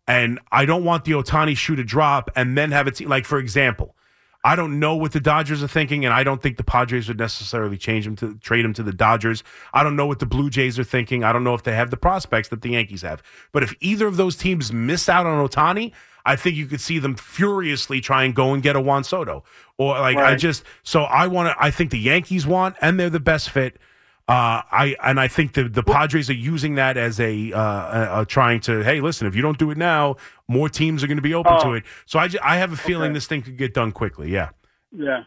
[0.07, 3.25] and I don't want the Ohtani shoe to drop and then have it te- like
[3.25, 3.97] for example.
[4.43, 7.19] I don't know what the Dodgers are thinking, and I don't think the Padres would
[7.19, 9.45] necessarily change him to trade him to the Dodgers.
[9.75, 11.23] I don't know what the Blue Jays are thinking.
[11.25, 13.23] I don't know if they have the prospects that the Yankees have.
[13.53, 15.93] But if either of those teams miss out on Ohtani,
[16.25, 19.45] I think you could see them furiously try and go and get a Juan Soto.
[19.77, 21.63] Or like I just so I want to.
[21.63, 23.79] I think the Yankees want, and they're the best fit.
[24.29, 28.21] Uh, I and I think the the Padres are using that as a, uh, a,
[28.21, 30.15] a trying to hey listen if you don't do it now
[30.47, 31.73] more teams are going to be open to Oh.
[31.73, 33.15] it so I, I have a feeling Okay.
[33.15, 34.51] this thing could get done quickly yeah
[34.93, 35.25] Yeah.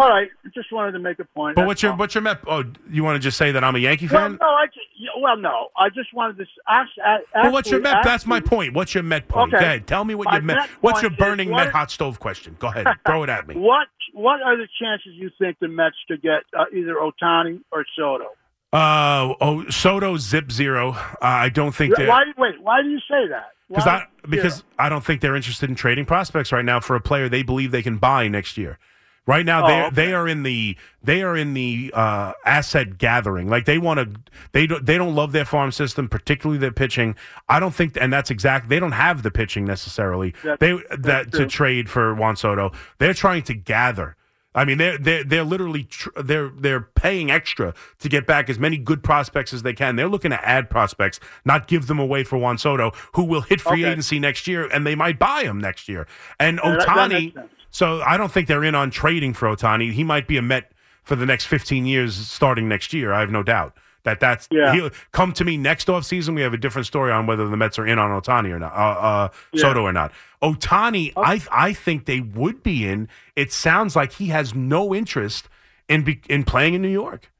[0.00, 0.28] All right.
[0.54, 1.54] Just wanted to make a point.
[1.56, 1.98] but That's what's your all.
[1.98, 4.38] what's your Met oh you want to just say that I'm a Yankee Well, fan
[4.40, 4.86] no, I just,
[5.20, 5.68] well, no.
[5.76, 6.88] I just wanted to ask.
[7.04, 9.60] ask well what's your actually- Met that's my point what's your Met point Okay.
[9.60, 12.56] go ahead tell me what your Met Met what's your burning Met hot stove question
[12.58, 15.96] go ahead throw it at me What What are the chances you think the Mets
[16.08, 18.26] could get uh, either Ohtani or Soto?
[18.72, 22.22] uh oh Soto zip zero uh, I don't think Why?
[22.38, 22.60] Wait.
[22.62, 23.50] Why do you say that?
[23.68, 27.00] Because I because I don't think they're interested in trading prospects right now for a
[27.00, 28.78] player they believe they can buy next year.
[29.26, 29.94] Right now, they Oh, okay.
[29.94, 33.48] they are in the they are in the uh, asset gathering.
[33.48, 34.20] Like they want to
[34.52, 37.14] they don't they don't love their farm system, particularly their pitching.
[37.48, 38.68] I don't think, and that's exact.
[38.68, 40.34] They don't have the pitching necessarily.
[40.42, 42.72] That's- they that to trade for Juan Soto.
[42.98, 44.16] They're trying to gather.
[44.52, 48.58] I mean, they're they're they're literally tr- they're they're paying extra to get back as
[48.58, 49.94] many good prospects as they can.
[49.94, 53.60] They're looking to add prospects, not give them away for Juan Soto, who will hit
[53.60, 53.92] free Okay.
[53.92, 56.08] agency next year, and they might buy him next year.
[56.40, 57.48] And Yeah, that- that Ohtani.
[57.70, 59.92] So I don't think they're in on trading for Ohtani.
[59.92, 63.12] He might be a Met for the next 15 years, starting next year.
[63.12, 64.72] I have no doubt that that's Yeah.
[64.74, 66.34] he'll come to me next offseason.
[66.34, 68.72] We have a different story on whether the Mets are in on Ohtani or not,
[68.72, 69.60] uh, uh, Yeah.
[69.60, 70.12] Soto or not.
[70.42, 73.08] Ohtani, I I think they would be in.
[73.36, 75.48] It sounds like he has no interest
[75.88, 77.30] in be, in playing in New York.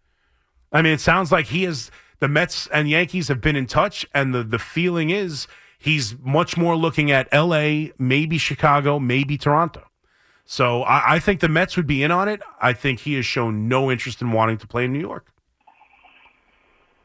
[0.73, 1.91] I mean, it sounds like he is.
[2.21, 5.47] The Mets and Yankees have been in touch, and the the feeling is
[5.79, 9.83] he's much more looking at L.A., maybe Chicago, maybe Toronto.
[10.53, 12.43] So I, I think the Mets would be in on it.
[12.61, 15.33] I think he has shown no interest in wanting to play in New York.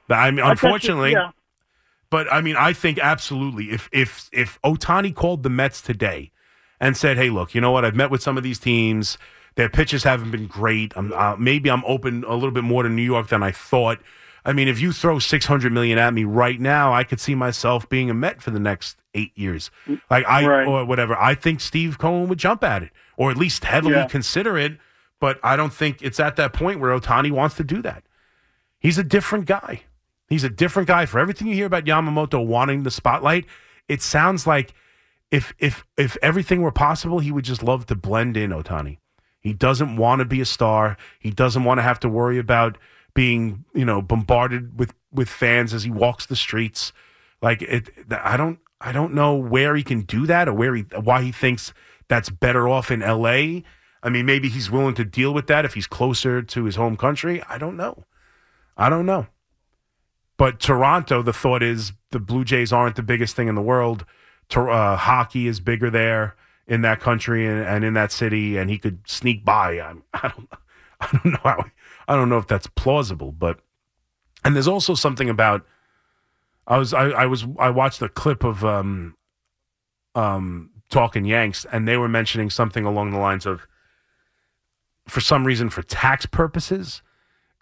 [0.10, 1.30] I mean, I you- unfortunately, yeah.
[2.10, 3.70] but I mean, I think absolutely.
[3.70, 6.32] If if if Ohtani called the Mets today
[6.80, 7.86] and said, "Hey, look, you know what?
[7.86, 9.20] I've met with some of these teams.
[9.54, 10.92] Their pitches haven't been great.
[10.96, 14.00] I'm, uh, maybe I'm open a little bit more to New York than I thought."
[14.44, 17.36] I mean, if you throw six hundred million at me right now, I could see
[17.36, 19.70] myself being a Met for the next eight years,
[20.10, 20.68] like I Right.
[20.68, 21.16] or whatever.
[21.16, 24.06] I think Steve Cohen would jump at it, or at least heavily Yeah.
[24.08, 24.78] consider it.
[25.20, 28.04] But I don't think it's at that point where Ohtani wants to do that.
[28.80, 29.84] He's a different guy.
[30.28, 31.06] He's a different guy.
[31.06, 33.46] For everything you hear about Yamamoto wanting the spotlight,
[33.88, 34.74] it sounds like
[35.32, 38.98] if if if everything were possible, he would just love to blend in Ohtani.
[39.40, 40.98] He doesn't want to be a star.
[41.20, 42.78] He doesn't want to have to worry about
[43.14, 46.92] being, you know, bombarded with with fans as he walks the streets.
[47.42, 50.82] Like it I don't I don't know where he can do that or where he
[51.00, 51.74] why he thinks
[52.08, 53.62] that's better off in LA.
[54.04, 56.96] I mean, maybe he's willing to deal with that if he's closer to his home
[56.96, 57.42] country.
[57.50, 58.06] I don't know.
[58.78, 59.28] I don't know.
[60.38, 64.06] But Toronto, the thought is the Blue Jays aren't the biggest thing in the world.
[64.54, 66.36] Uh, hockey is bigger there
[66.68, 69.80] in that country and, and in that city, and he could sneak by.
[69.80, 70.50] I'm, I don't,
[71.00, 71.66] I don't know how.
[72.08, 73.60] I don't know if that's plausible, but
[74.44, 75.66] and there's also something about.
[76.68, 79.16] I was I, I was I watched a clip of um,
[80.16, 83.68] um, talking Yanks, and they were mentioning something along the lines of,
[85.10, 87.02] for some reason, for tax purposes,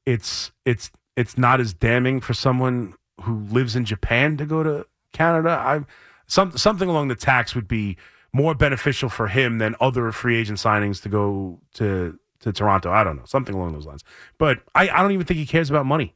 [0.06, 4.86] it's it's it's not as damning for someone who lives in Japan to go to
[5.14, 5.50] Canada.
[5.50, 5.82] I
[6.28, 7.98] some something along the tax would be
[8.34, 12.92] more beneficial for him than other free agent signings to go to to Toronto.
[12.92, 14.04] I don't know, something along those lines.
[14.38, 16.14] But I, I don't even think he cares about money.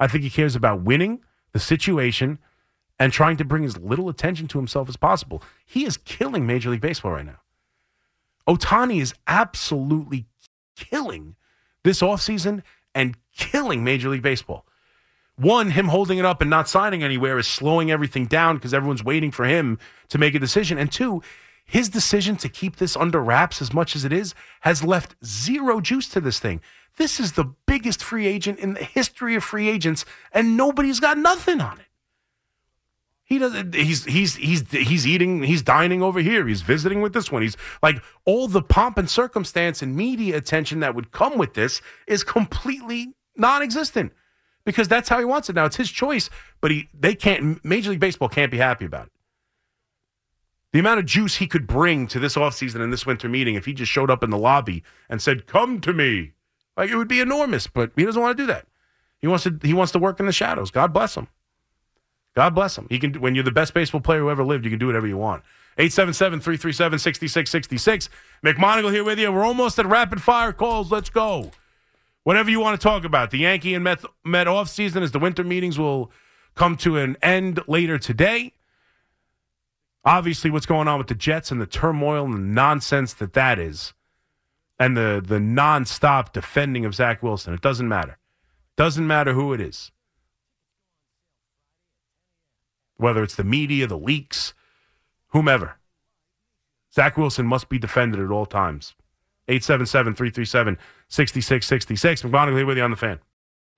[0.00, 1.20] I think he cares about winning
[1.52, 2.38] the situation
[2.98, 5.42] and trying to bring as little attention to himself as possible.
[5.66, 7.40] He is killing Major League Baseball right now.
[8.46, 10.26] Ohtani is absolutely
[10.76, 11.36] killing
[11.84, 12.62] this offseason
[12.94, 14.66] and killing Major League Baseball.
[15.36, 19.02] One, him holding it up and not signing anywhere is slowing everything down because everyone's
[19.02, 19.78] waiting for him
[20.08, 20.78] to make a decision.
[20.78, 21.22] And two,
[21.64, 25.80] his decision to keep this under wraps as much as it is has left zero
[25.80, 26.60] juice to this thing.
[26.98, 31.16] This is the biggest free agent in the history of free agents, and nobody's got
[31.16, 31.86] nothing on it.
[33.32, 33.74] He doesn't.
[33.74, 35.42] He's he's he's he's eating.
[35.42, 36.46] He's dining over here.
[36.46, 37.40] He's visiting with this one.
[37.40, 41.80] He's like all the pomp and circumstance and media attention that would come with this
[42.06, 44.12] is completely non-existent
[44.66, 45.54] because that's how he wants it.
[45.54, 46.28] Now it's his choice,
[46.60, 47.64] but he they can't.
[47.64, 49.12] Major League Baseball can't be happy about it.
[50.74, 53.64] The amount of juice he could bring to this offseason and this winter meeting if
[53.64, 56.32] he just showed up in the lobby and said, "Come to me,"
[56.76, 57.66] like it would be enormous.
[57.66, 58.66] But he doesn't want to do that.
[59.20, 59.58] He wants to.
[59.62, 60.70] He wants to work in the shadows.
[60.70, 61.28] God bless him.
[62.34, 62.86] God bless him.
[62.88, 63.12] He can.
[63.14, 65.42] When you're the best baseball player who ever lived, you can do whatever you want.
[65.78, 68.08] 877-337-6666.
[68.44, 69.32] McMonigle here with you.
[69.32, 70.92] We're almost at rapid fire calls.
[70.92, 71.50] Let's go.
[72.24, 73.30] Whatever you want to talk about.
[73.30, 76.12] The Yankee and Met, Met off season as the winter meetings will
[76.54, 78.52] come to an end later today.
[80.04, 83.58] Obviously, what's going on with the Jets and the turmoil and the nonsense that that
[83.58, 83.94] is,
[84.78, 87.54] and the the nonstop defending of Zach Wilson.
[87.54, 88.18] It doesn't matter.
[88.76, 89.92] Doesn't matter who it is.
[93.02, 94.54] Whether it's the media, the leaks,
[95.30, 95.78] whomever.
[96.94, 98.94] Zach Wilson must be defended at all times.
[99.48, 102.22] 877 337 6666.
[102.22, 103.18] McMonigle here with you on the fan.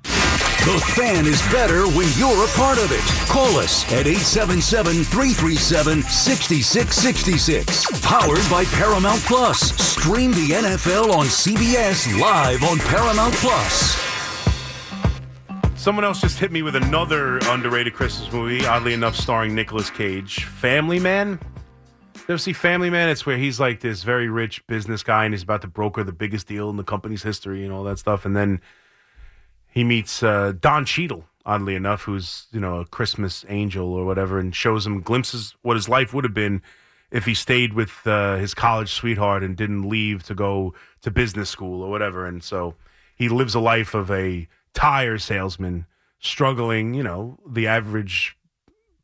[0.02, 3.04] The fan is better when you're a part of it.
[3.28, 8.00] Call us at 877 337 6666.
[8.02, 9.72] Powered by Paramount Plus.
[9.76, 14.13] Stream the NFL on CBS live on Paramount Plus.
[15.84, 20.44] Someone else just hit me with another underrated Christmas movie, oddly enough, starring Nicolas Cage.
[20.44, 21.38] Family Man.
[22.14, 23.10] You ever see Family Man?
[23.10, 26.10] It's where he's like this very rich business guy and he's about to broker the
[26.10, 28.24] biggest deal in the company's history and all that stuff.
[28.24, 28.62] And then
[29.68, 34.38] he meets uh, Don Cheadle, oddly enough, who's you know a Christmas angel or whatever,
[34.38, 36.62] and shows him glimpses what his life would have been
[37.10, 41.50] if he stayed with uh, his college sweetheart and didn't leave to go to business
[41.50, 42.24] school or whatever.
[42.24, 42.74] And so
[43.14, 45.86] he lives a life of a tire salesman,
[46.18, 48.36] struggling, you know, the average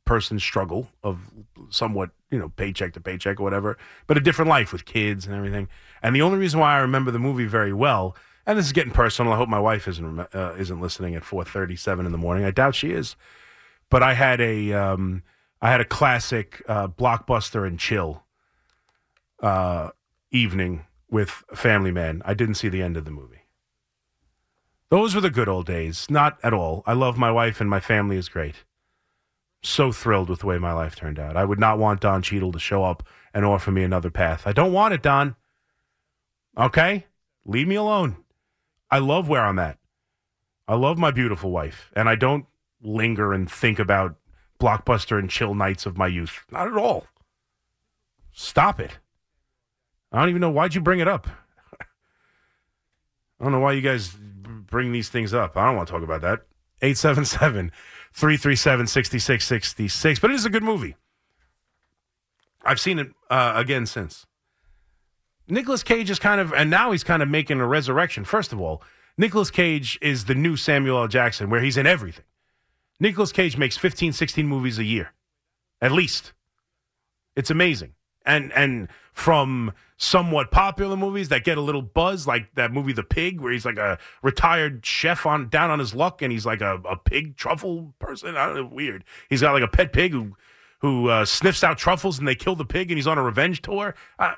[0.04, 1.30] person's struggle of
[1.68, 5.34] somewhat, you know, paycheck to paycheck or whatever, but a different life with kids and
[5.34, 5.68] everything.
[6.02, 8.92] And the only reason why I remember the movie very well and this is getting
[8.92, 9.32] personal.
[9.32, 12.44] I hope my wife isn't uh, isn't listening at 4:37 in the morning.
[12.44, 13.16] I doubt she is.
[13.90, 15.22] But I had a um,
[15.60, 18.24] I had a classic uh, blockbuster and chill
[19.40, 19.90] uh,
[20.30, 22.22] evening with Family Man.
[22.24, 23.39] I didn't see the end of the movie.
[24.90, 26.06] Those were the good old days.
[26.10, 26.82] Not at all.
[26.86, 28.64] I love my wife and my family is great.
[29.62, 31.36] So thrilled with the way my life turned out.
[31.36, 34.46] I would not want Don Cheadle to show up and offer me another path.
[34.46, 35.36] I don't want it, Don.
[36.58, 37.06] Okay?
[37.44, 38.16] Leave me alone.
[38.90, 39.78] I love where I'm at.
[40.66, 42.46] I love my beautiful wife, and I don't
[42.80, 44.16] linger and think about
[44.60, 46.44] blockbuster and chill nights of my youth.
[46.50, 47.06] Not at all.
[48.32, 48.98] Stop it.
[50.12, 51.28] I don't even know why'd you bring it up.
[51.80, 51.84] I
[53.42, 54.16] don't know why you guys
[54.70, 55.56] bring these things up.
[55.56, 56.40] I don't want to talk about that.
[56.82, 57.72] 877
[58.12, 60.18] 337 6666.
[60.18, 60.96] But it is a good movie.
[62.64, 64.26] I've seen it uh, again since.
[65.48, 68.24] Nicolas Cage is kind of, and now he's kind of making a resurrection.
[68.24, 68.82] First of all,
[69.18, 71.08] Nicolas Cage is the new Samuel L.
[71.08, 72.24] Jackson, where he's in everything.
[73.00, 75.12] Nicolas Cage makes 15, 16 movies a year,
[75.80, 76.32] at least.
[77.34, 77.94] It's amazing.
[78.26, 83.02] And and from somewhat popular movies that get a little buzz, like that movie The
[83.02, 86.60] Pig, where he's like a retired chef on down on his luck, and he's like
[86.60, 88.36] a, a pig truffle person.
[88.36, 89.04] I don't know, weird.
[89.28, 90.36] He's got like a pet pig who
[90.80, 93.62] who uh, sniffs out truffles, and they kill the pig, and he's on a revenge
[93.62, 93.94] tour.
[94.18, 94.32] Uh,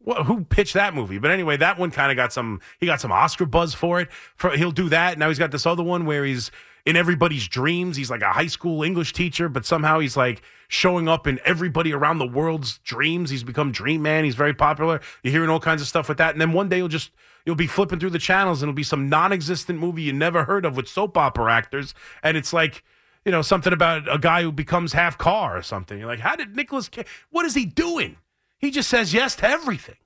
[0.00, 1.18] well, who pitched that movie?
[1.18, 2.60] But anyway, that one kind of got some.
[2.78, 4.10] He got some Oscar buzz for it.
[4.36, 5.18] For he'll do that.
[5.18, 6.50] Now he's got this other one where he's
[6.88, 7.98] in everybody's dreams.
[7.98, 11.92] He's like a high school English teacher, but somehow he's like showing up in everybody
[11.92, 13.28] around the world's dreams.
[13.28, 14.24] He's become Dream Man.
[14.24, 15.02] He's very popular.
[15.22, 16.32] You're hearing all kinds of stuff with that.
[16.32, 17.10] And then one day you'll just
[17.44, 20.64] you'll be flipping through the channels and it'll be some non-existent movie you never heard
[20.64, 22.82] of with soap opera actors, and it's like.
[23.24, 25.98] You know, something about a guy who becomes half car or something.
[25.98, 28.16] You're like, how did Nicolas Cage, what is he doing?
[28.56, 29.96] He just says yes to everything.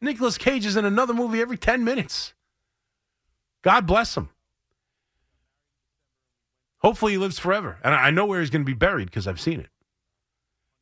[0.00, 2.34] Nicolas Cage is in another movie every 10 minutes.
[3.62, 4.30] God bless him.
[6.84, 7.78] Hopefully he lives forever.
[7.82, 9.70] And I know where he's going to be buried because I've seen it.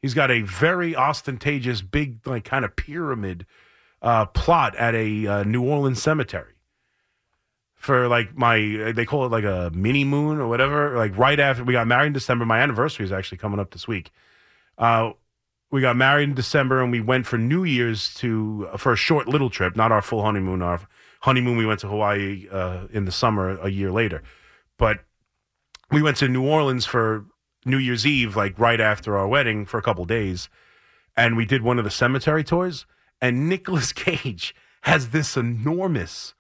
[0.01, 3.47] He's got a very ostentatious, big, like kind of pyramid
[4.03, 6.55] uh, plot at a uh, New Orleans cemetery
[7.77, 10.97] for like my, they call it like a mini moon or whatever.
[10.97, 13.87] Like right after we got married in December, my anniversary is actually coming up this
[13.87, 14.11] week.
[14.77, 15.13] Uh,
[15.71, 19.29] we got married in December and we went for New Year's to for a short
[19.29, 20.63] little trip, not our full honeymoon.
[20.63, 20.81] Our
[21.21, 24.25] honeymoon we went to Hawaii uh, in the summer a year later,
[24.79, 25.05] but
[25.93, 27.27] we went to New Orleans for
[27.65, 30.49] New Year's Eve, like right after our wedding, for a couple days,
[31.17, 32.87] and we did one of the cemetery tours.
[33.21, 36.35] And Nicolas Cage has this enormous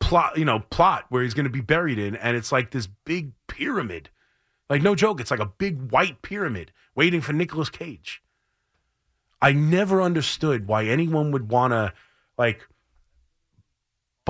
[0.00, 2.88] plot, you know, plot where he's going to be buried in, and it's like this
[3.04, 4.10] big pyramid.
[4.68, 8.22] Like no joke, it's like a big white pyramid waiting for Nicolas Cage.
[9.42, 11.92] I never understood why anyone would want to
[12.36, 12.66] like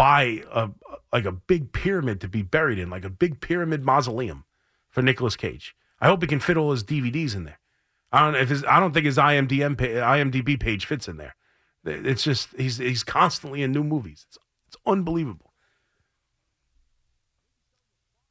[0.00, 0.70] buy a
[1.12, 4.44] like a big pyramid to be buried in, like a big pyramid mausoleum
[4.88, 5.76] for Nicolas Cage.
[6.00, 7.58] I hope he can fit all his DVDs in there.
[8.10, 11.36] I don't if his, I don't think his IMDb IMDb page fits in there.
[11.84, 14.24] It's just he's he's constantly in new movies.
[14.28, 15.52] It's it's unbelievable.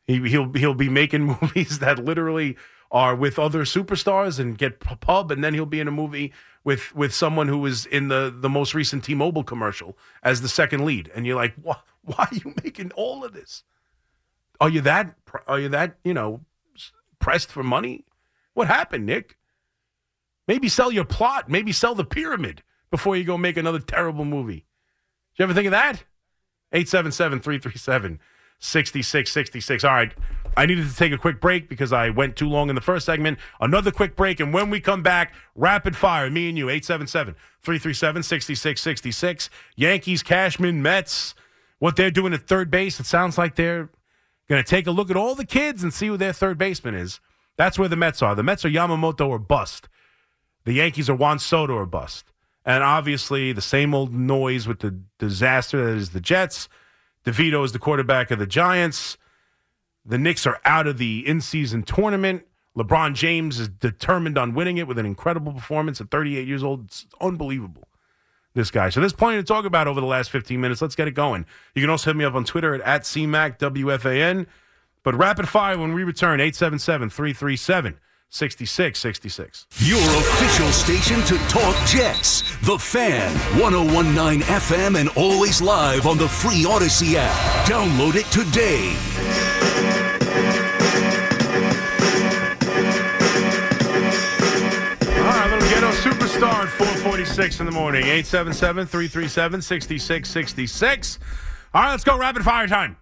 [0.07, 2.57] He he'll he'll be making movies that literally
[2.89, 6.93] are with other superstars and get pub, and then he'll be in a movie with
[6.95, 11.09] with someone who was in the the most recent T-Mobile commercial as the second lead,
[11.15, 13.63] and you're like, why why are you making all of this?
[14.59, 15.15] Are you that
[15.47, 16.41] are you that you know
[17.19, 18.05] pressed for money?
[18.53, 19.37] What happened, Nick?
[20.47, 21.49] Maybe sell your plot.
[21.49, 24.65] Maybe sell the pyramid before you go make another terrible movie.
[25.35, 26.03] Did you ever think of that?
[26.71, 28.19] 877 337
[28.59, 29.83] 6666.
[29.83, 30.13] All right.
[30.57, 33.05] I needed to take a quick break because I went too long in the first
[33.05, 33.39] segment.
[33.61, 34.39] Another quick break.
[34.39, 39.49] And when we come back, rapid fire, me and you, 877 337 6666.
[39.75, 41.35] Yankees, Cashman, Mets,
[41.77, 42.99] what they're doing at third base.
[42.99, 43.89] It sounds like they're
[44.49, 46.95] going to take a look at all the kids and see who their third baseman
[46.95, 47.19] is.
[47.55, 48.35] That's where the Mets are.
[48.35, 49.87] The Mets are Yamamoto or bust.
[50.65, 52.31] The Yankees are Juan Soto or bust.
[52.65, 56.67] And obviously, the same old noise with the disaster that is the Jets.
[57.25, 59.17] DeVito is the quarterback of the Giants.
[60.05, 62.43] The Knicks are out of the in season tournament.
[62.77, 66.85] LeBron James is determined on winning it with an incredible performance at 38 years old.
[66.85, 67.87] It's unbelievable,
[68.53, 68.89] this guy.
[68.89, 70.81] So there's plenty to talk about over the last 15 minutes.
[70.81, 71.45] Let's get it going.
[71.75, 74.47] You can also hit me up on Twitter at, at CMACWFAN.
[75.03, 77.99] But rapid fire when we return 877 337
[78.29, 79.67] 6666.
[79.79, 82.41] Your official station to talk Jets.
[82.65, 87.67] The Fan, 1019 FM, and always live on the free Audacy app.
[87.67, 88.95] Download it today.
[95.17, 97.09] All right, little ghetto superstar at 440.
[97.19, 98.03] 946 in the morning.
[98.03, 101.19] 877 337 6666.
[101.73, 102.17] All right, let's go.
[102.17, 102.97] Rapid fire time.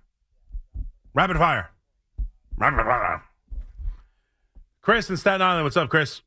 [1.13, 1.69] Rapid fire.
[2.57, 3.23] Rapid fire.
[4.87, 5.65] Chris in Staten Island.
[5.65, 6.21] What's up, Chris?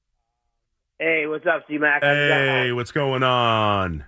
[0.99, 2.03] Hey, what's up, C Mac?
[2.03, 4.05] Hey, what's going on?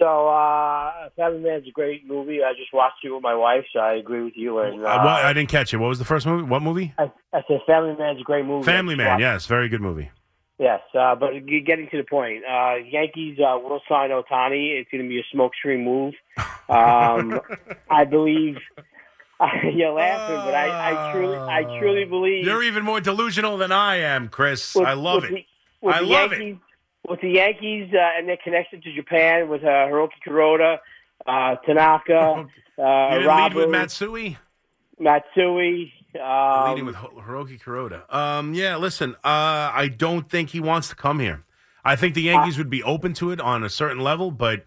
[0.00, 2.40] So, uh, Family Man's a great movie.
[2.42, 4.58] I just watched it with my wife, so I agree with you.
[4.58, 5.76] And uh, what, I didn't catch it.
[5.76, 6.42] What was the first movie?
[6.42, 6.92] What movie?
[6.98, 8.66] I, I said Family Man's a great movie.
[8.66, 9.20] Family Man.
[9.20, 10.10] Yes, very good movie.
[10.58, 14.76] Yes, uh, but getting to the point, uh, Yankees uh, will sign Ohtani.
[14.80, 16.14] It's going to be a smokescreen move.
[16.70, 17.40] Um,
[17.88, 18.58] I believe.
[19.72, 22.44] you're laughing, but I, I truly, I truly believe.
[22.44, 24.74] You're even more delusional than I am, Chris.
[24.74, 25.46] with- I love it.
[25.82, 26.56] The, I love it.
[27.08, 30.78] With the Yankees uh, and their connection to Japan with uh, Hiroki Kuroda,
[31.26, 32.46] uh, Tanaka,
[32.78, 34.36] uh, you didn't lead with Matsui?
[34.98, 35.92] Matsui.
[36.20, 38.12] Um, leading with Hiroki Kuroda.
[38.12, 41.44] Um, yeah, listen, uh, I don't think he wants to come here.
[41.84, 44.64] I think the Yankees would be open to it on a certain level, but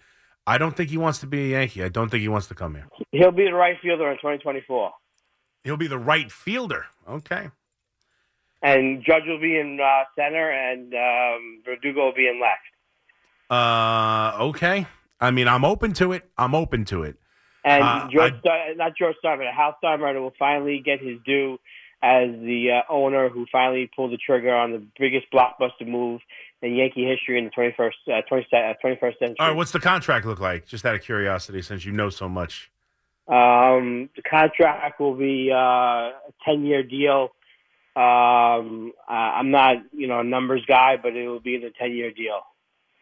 [0.52, 1.82] I don't think he wants to be a Yankee.
[1.82, 2.86] I don't think he wants to come here.
[3.14, 4.91] He'll be the right fielder in 2024.
[5.64, 6.88] He'll be the right fielder.
[7.08, 7.49] Okay.
[8.62, 12.68] And Judge will be in uh, center, and um, Verdugo will be in left.
[13.49, 14.88] Uh, okay.
[15.22, 16.30] I mean, I'm open to it.
[16.38, 17.16] I'm open to it.
[17.64, 21.60] And Uh, George, I- not George Steinbrenner, Hal Steinbrenner will finally get his due
[22.04, 26.20] as the uh, owner who finally pulled the trigger on the biggest blockbuster move
[26.62, 29.36] in Yankee history in the 21st, uh, 20, uh, 21st century.
[29.39, 30.68] All right, what's the contract look like?
[30.68, 32.72] Just out of curiosity, since you know so much.
[33.28, 36.12] Um, the contract will be uh, a
[36.43, 37.30] ten-year deal.
[37.95, 42.12] Um, uh, I'm not, you know, a numbers guy, but it will be the ten-year
[42.12, 42.41] deal.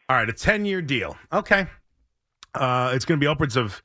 [0.10, 1.16] All right, a 10 year deal.
[1.32, 1.68] Okay.
[2.55, 3.84] Uh, it's going to be upwards of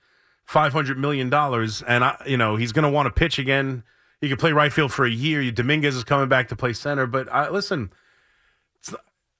[0.48, 1.32] $500 million.
[1.32, 3.82] And, I, you know, he's going to want to pitch again.
[4.22, 5.50] He could play right field for a year.
[5.50, 7.06] Dominguez is coming back to play center.
[7.06, 7.92] But I, listen,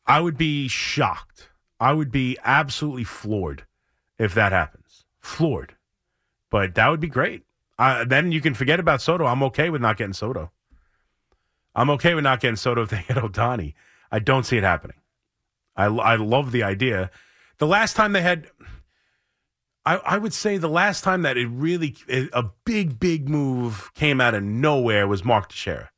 [0.07, 1.51] I would be shocked.
[1.81, 3.67] I would be absolutely floored
[4.19, 5.05] if that happens.
[5.21, 5.77] Floored.
[6.51, 7.43] But that would be great.
[7.79, 9.27] Uh, then you can forget about Soto.
[9.27, 10.53] I'm okay with not getting Soto.
[11.75, 13.75] I'm okay with not getting Soto if they get Ohtani.
[14.11, 14.99] I don't see it happening.
[15.77, 17.11] I, I love the idea.
[17.59, 18.47] The last time they had,
[19.85, 24.21] I, I would say the last time that it really, a big, big move came
[24.21, 25.91] out of nowhere was Mark Teixeira.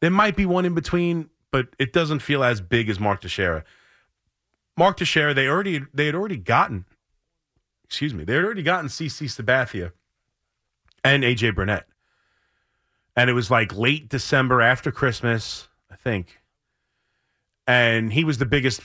[0.00, 3.62] There might be one in between, but it doesn't feel as big as Mark Teixeira.
[4.76, 6.84] Mark Teixeira, they already, they had already gotten,
[7.84, 9.92] excuse me, they had already gotten CC Sabathia
[11.04, 11.86] and AJ Burnett.
[13.14, 16.42] And it was like late December after Christmas, I think
[17.66, 18.82] and he was the biggest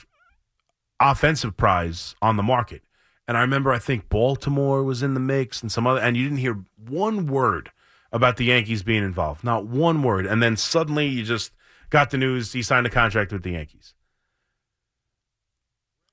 [1.00, 2.82] offensive prize on the market.
[3.26, 6.24] And I remember, I think Baltimore was in the mix and some other, and you
[6.24, 7.70] didn't hear one word
[8.10, 10.24] about the Yankees being involved, not one word.
[10.24, 11.52] And then suddenly you just
[11.90, 13.94] got the news he signed a contract with the Yankees.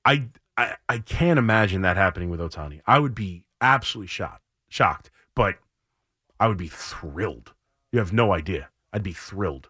[0.04, 2.80] I, I, I can't imagine that happening with Ohtani.
[2.86, 5.56] I would be absolutely shocked, shocked, but
[6.38, 7.52] I would be thrilled.
[7.92, 8.70] You have no idea.
[8.92, 9.68] I'd be thrilled.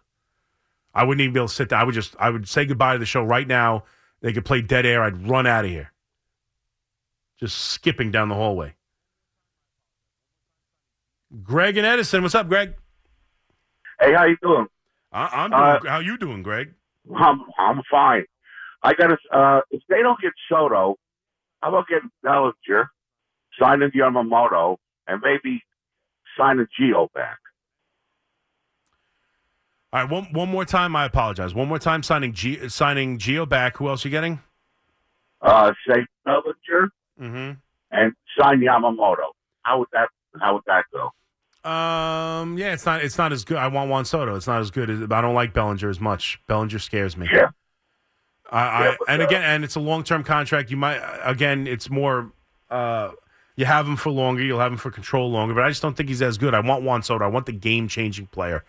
[0.93, 1.79] I wouldn't even be able to sit there.
[1.79, 3.83] I would just, I would say goodbye to the show right now.
[4.21, 5.03] They could play dead air.
[5.03, 5.91] I'd run out of here.
[7.39, 8.75] Just skipping down the hallway.
[11.43, 12.73] Greg and Edison, what's up, Greg?
[13.99, 14.67] Hey, how you doing?
[15.17, 16.73] I, I'm doing, Uh, how you doing, Greg?
[17.15, 18.25] I'm I'm fine.
[18.83, 19.17] I got to.
[19.35, 20.97] Uh, if they don't get Soto,
[21.61, 22.89] how about getting Bellinger,
[23.59, 25.63] signing Yamamoto, and maybe
[26.37, 27.37] signing Gio back?
[29.93, 30.95] All right, one one more time.
[30.95, 31.55] I apologize.
[31.55, 32.03] One more time.
[32.03, 33.77] Signing G, signing Gio back.
[33.77, 34.39] Who else are you getting?
[35.41, 36.89] Uh, say Bellinger
[37.19, 37.53] Mm-hmm.
[37.91, 39.31] and sign Yamamoto.
[39.63, 40.09] How would that?
[40.39, 41.11] How would that go?
[41.63, 43.57] Um, yeah, it's not it's not as good.
[43.57, 44.35] I want Juan Soto.
[44.35, 44.89] It's not as good.
[44.89, 46.39] As, I don't like Bellinger as much.
[46.47, 47.27] Bellinger scares me.
[47.31, 47.49] Yeah.
[48.49, 50.71] I, I Yeah, but, and uh, again, and it's a long term contract.
[50.71, 52.31] You might again, it's more.
[52.69, 53.11] Uh,
[53.55, 54.43] you have him for longer.
[54.43, 55.53] You'll have him for control longer.
[55.55, 56.53] But I just don't think he's as good.
[56.53, 57.25] I want Juan Soto.
[57.25, 58.63] I want the game changing player.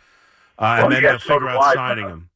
[0.58, 2.30] Uh, Well, and then yeah, they'll so figure out I, signing but- him.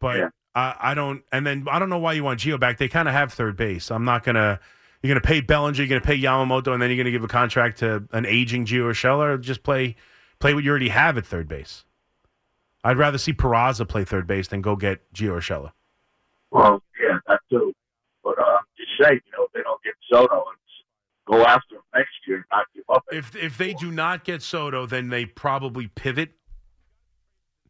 [0.00, 0.28] But Yeah.
[0.54, 1.22] I, I don't.
[1.32, 2.78] And then I don't know why you want Gio back.
[2.78, 3.90] They kind of have third base.
[3.90, 4.60] I'm not gonna.
[5.02, 5.82] You're gonna pay Bellinger.
[5.82, 8.90] You're gonna pay Yamamoto, and then you're gonna give a contract to an aging Gio
[8.90, 9.96] Urshela, or just play
[10.38, 11.84] play what you already have at third base.
[12.84, 15.72] I'd rather see Peraza play third base than go get Gio Urshela.
[16.50, 17.74] Well, yeah, that too.
[18.24, 20.58] But uh, just say, you know, if they don't get Soto and
[21.26, 23.04] go after him next year, not give up.
[23.12, 26.30] If if they do not get Soto, then they probably pivot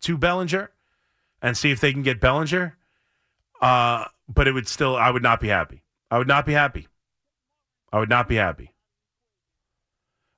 [0.00, 0.70] to Bellinger
[1.42, 2.76] and see if they can get Bellinger.
[3.60, 5.82] Uh, but it would still, I would not be happy.
[6.10, 6.86] I would not be happy.
[7.92, 8.74] I would not be happy.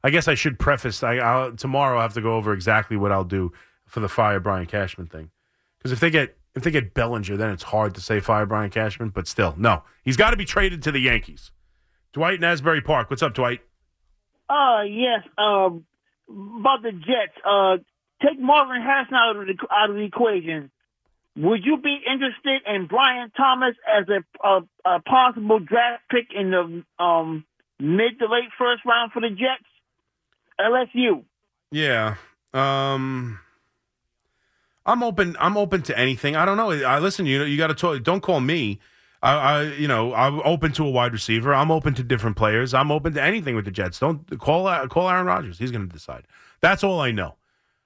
[0.02, 1.02] I guess I should preface.
[1.02, 3.52] I I'll, tomorrow I have to go over exactly what I'll do
[3.86, 5.30] for the fire Brian Cashman thing.
[5.78, 8.70] Because if they get If they get Bellinger, then it's hard to say fire Brian
[8.70, 9.84] Cashman, but still, no.
[10.02, 11.52] He's got to be traded to the Yankees.
[12.12, 13.08] Dwight in Park.
[13.08, 13.60] What's up, Dwight?
[14.48, 15.22] Uh, yes.
[15.38, 15.84] Um,
[16.28, 17.38] about the Jets.
[17.44, 17.76] Uh,
[18.20, 20.70] take Marvin Harrison out of the out of the equation.
[21.36, 26.50] Would you be interested in Brian Thomas as a, a, a possible draft pick in
[26.50, 27.44] the um,
[27.78, 29.64] mid to late first round for the Jets?
[30.60, 31.24] LSU.
[31.70, 32.16] Yeah.
[32.52, 33.38] Um
[34.84, 36.36] I'm open I'm open to anything.
[36.36, 36.70] I don't know.
[36.70, 38.80] I listen, you know, you got to talk don't call me.
[39.22, 41.54] I, I you know, I'm open to a wide receiver.
[41.54, 42.74] I'm open to different players.
[42.74, 43.98] I'm open to anything with the Jets.
[43.98, 45.58] Don't call call Aaron Rodgers.
[45.58, 46.24] He's going to decide.
[46.60, 47.36] That's all I know.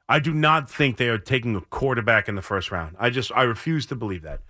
[0.08, 2.96] I do not think they are taking a quarterback in the first round.
[2.98, 4.40] I just I refuse to believe that.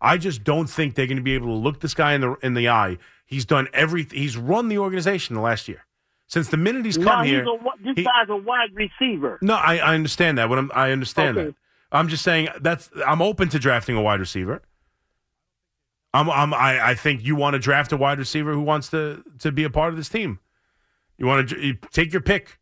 [0.00, 2.34] I just don't think they're going to be able to look this guy in the
[2.42, 2.98] in the eye.
[3.26, 4.18] He's done everything.
[4.18, 5.84] He's run the organization the last year.
[6.26, 9.38] Since the minute he's come no, here, he's a, this he- guy's a wide receiver.
[9.42, 10.48] no, I, I understand that.
[10.48, 11.46] What I'm, I understand Okay.
[11.48, 11.54] that.
[11.92, 14.62] I'm just saying that's I'm open to drafting a wide receiver.
[16.12, 19.22] I'm, I'm I, I think you want to draft a wide receiver who wants to
[19.40, 20.38] to be a part of this team.
[21.18, 22.58] You want to you take your pick.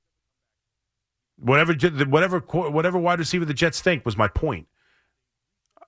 [1.43, 1.74] Whatever
[2.07, 4.68] whatever whatever wide receiver the Jets think was my point.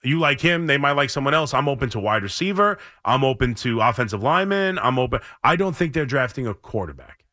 [0.02, 1.55] You like him, they might like someone else.
[1.55, 2.78] I'm open to wide receiver.
[3.05, 4.78] I'm open to offensive lineman.
[4.78, 5.20] I'm open.
[5.42, 7.23] I don't think they're drafting a quarterback.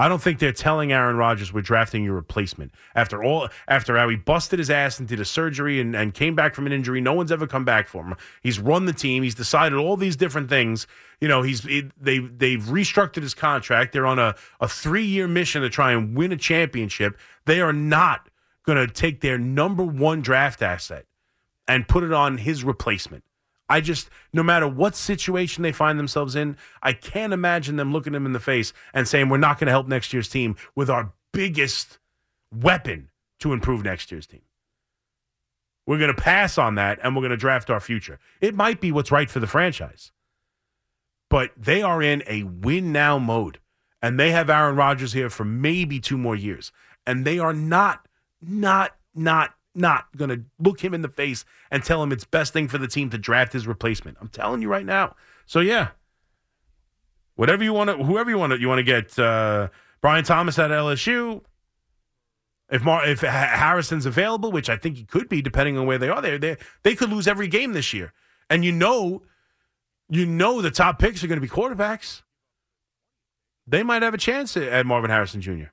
[0.00, 2.72] I don't think they're telling Aaron Rodgers we're drafting your replacement.
[2.94, 6.34] After all, after how he busted his ass and did a surgery and, and came
[6.34, 8.16] back from an injury, no one's ever come back for him.
[8.42, 9.22] He's run the team.
[9.22, 10.86] He's decided all these different things.
[11.20, 13.92] You know, he's he, they they've restructured his contract.
[13.92, 17.18] They're on a, a three year mission to try and win a championship.
[17.44, 18.30] They are not
[18.64, 21.04] going to take their number one draft asset
[21.68, 23.22] and put it on his replacement.
[23.70, 28.12] I just, no matter what situation they find themselves in, I can't imagine them looking
[28.12, 30.90] them in the face and saying, we're not going to help next year's team with
[30.90, 32.00] our biggest
[32.52, 34.42] weapon to improve next year's team.
[35.86, 38.18] We're going to pass on that and we're going to draft our future.
[38.40, 40.10] It might be what's right for the franchise,
[41.28, 43.60] but they are in a win now mode
[44.02, 46.72] and they have Aaron Rodgers here for maybe two more years.
[47.06, 48.06] And they are not,
[48.42, 52.52] not, not, not going to look him in the face and tell him it's best
[52.52, 54.16] thing for the team to draft his replacement.
[54.20, 55.14] I'm telling you right now.
[55.46, 55.88] So yeah,
[57.36, 59.68] whatever you want to, whoever you want to, you want to get uh,
[60.00, 61.42] Brian Thomas at LSU.
[62.70, 66.08] If Mar- if Harrison's available, which I think he could be, depending on where they
[66.08, 68.12] are, they they they could lose every game this year,
[68.48, 69.22] and you know,
[70.08, 72.22] you know the top picks are going to be quarterbacks.
[73.66, 75.64] They might have a chance at- at Marvin Harrison Jr.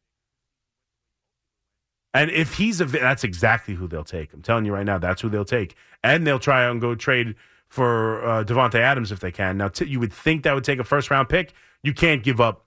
[2.17, 4.33] And if he's a, that's exactly who they'll take.
[4.33, 5.75] I'm telling you right now, that's who they'll take.
[6.03, 7.35] And they'll try and go trade
[7.67, 9.55] for uh, Davante Adams if they can.
[9.55, 11.53] Now, t- you would think that would take a first round pick.
[11.83, 12.65] You can't give up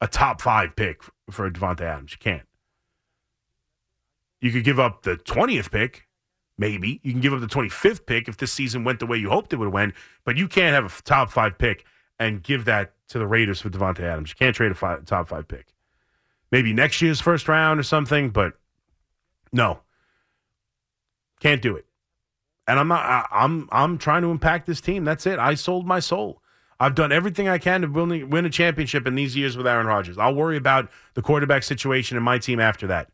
[0.00, 2.12] a top five pick f- for Davante Adams.
[2.12, 2.46] You can't.
[4.40, 6.08] You could give up the 20th pick,
[6.56, 6.98] maybe.
[7.02, 9.52] You can give up the 25th pick if this season went the way you hoped
[9.52, 9.92] it would went,
[10.24, 11.84] but you can't have a top five pick
[12.18, 14.30] and give that to the Raiders for Davante Adams.
[14.30, 15.74] You can't trade a fi- top five pick.
[16.50, 18.54] Maybe next year's first round or something, but
[19.52, 19.80] no.
[21.40, 21.86] Can't do it.
[22.66, 25.04] And I'm not I, I'm I'm trying to impact this team.
[25.04, 25.38] That's it.
[25.38, 26.42] I sold my soul.
[26.80, 29.86] I've done everything I can to win, win a championship in these years with Aaron
[29.86, 30.16] Rodgers.
[30.16, 33.10] I'll worry about the quarterback situation in my team after that.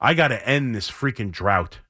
[0.00, 1.80] I got to end this freaking drought.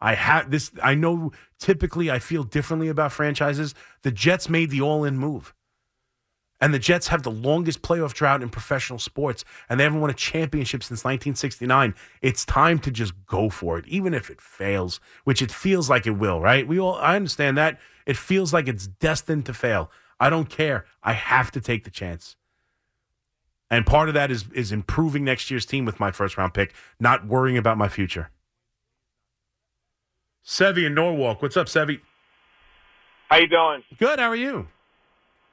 [0.00, 0.72] I have this.
[0.82, 3.72] I know typically I feel differently about franchises.
[4.02, 5.54] The Jets made the all-in move,
[6.62, 10.10] and the Jets have the longest playoff drought in professional sports, and they haven't won
[10.10, 11.92] a championship since 1969.
[12.22, 16.06] It's time to just go for it, even if it fails, which it feels like
[16.06, 16.40] it will.
[16.40, 16.66] Right?
[16.66, 16.94] We all.
[16.94, 19.90] I understand that it feels like it's destined to fail.
[20.20, 20.84] I don't care.
[21.02, 22.36] I have to take the chance.
[23.68, 26.74] And part of that is is improving next year's team with my first round pick,
[27.00, 28.30] not worrying about my future.
[30.46, 31.42] Sevi in Norwalk.
[31.42, 32.00] What's up, Sevi?
[33.28, 33.82] How you doing?
[33.98, 34.20] Good.
[34.20, 34.68] How are you?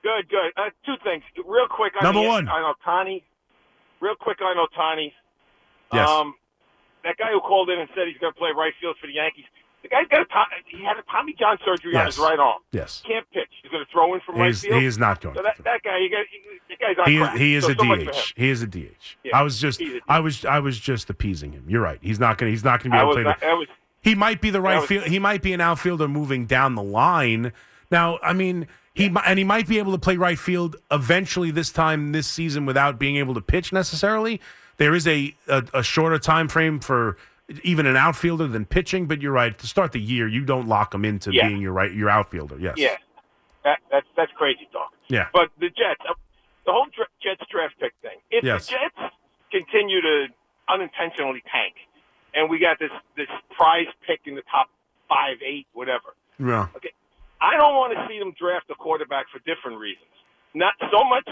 [0.03, 0.51] Good, good.
[0.55, 1.93] Uh, two things, real quick.
[1.99, 2.47] On Number the, one.
[2.47, 3.23] on Ohtani.
[4.01, 5.11] Real quick on Ohtani.
[5.93, 6.07] Yes.
[6.09, 6.35] Um,
[7.03, 9.13] that guy who called in and said he's going to play right field for the
[9.13, 9.45] Yankees.
[9.83, 12.61] The guy's got a to- he had a Tommy John surgery on his right arm.
[12.71, 13.01] Yes.
[13.07, 13.47] Can't pitch.
[13.63, 14.79] He's going to throw in from right He's, field.
[14.81, 15.35] he is not going.
[15.35, 16.25] So that, that guy, you got,
[16.69, 18.11] that guy's on He is, he is so a so much for him.
[18.11, 18.33] DH.
[18.35, 19.17] He is a DH.
[19.23, 21.63] Yeah, I was just I was I was just appeasing him.
[21.67, 21.99] You're right.
[22.01, 22.49] He's not going.
[22.49, 23.53] to He's not going to be able to play.
[23.53, 23.67] was,
[24.01, 25.05] he might be the right was- field.
[25.05, 27.53] He might be an outfielder moving down the line.
[27.89, 28.67] Now, I mean,
[28.99, 32.65] he and he might be able to play right field eventually this time this season
[32.65, 34.39] without being able to pitch necessarily.
[34.77, 37.17] There is a a, a shorter time frame for
[37.63, 39.57] even an outfielder than pitching, but you're right.
[39.57, 41.47] To start the year, you don't lock him into Yeah.
[41.47, 42.59] being your right your outfielder.
[42.59, 42.75] Yes.
[42.77, 42.97] yeah.
[43.63, 44.91] That, that's that's crazy talk.
[45.07, 45.27] Yeah.
[45.33, 46.13] But the Jets, uh,
[46.65, 48.19] the whole dra- Jets draft pick thing.
[48.31, 48.67] If Yes.
[48.67, 49.13] the Jets
[49.51, 50.27] continue to
[50.67, 51.75] unintentionally tank,
[52.35, 53.27] and we got this this
[53.57, 54.67] prize pick in the top
[55.09, 56.13] five, eight, whatever.
[56.39, 56.67] Yeah.
[56.75, 56.91] Okay,
[57.41, 60.05] I don't want to see them draft a quarterback for different reasons.
[60.53, 61.27] Not so much.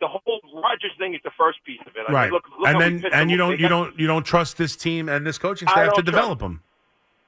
[0.00, 2.04] The whole Rodgers thing is the first piece of it.
[2.08, 2.32] I mean, Right.
[2.32, 5.26] look, look and then and you don't you don't you don't trust this team and
[5.26, 6.62] this coaching staff to trust- develop them.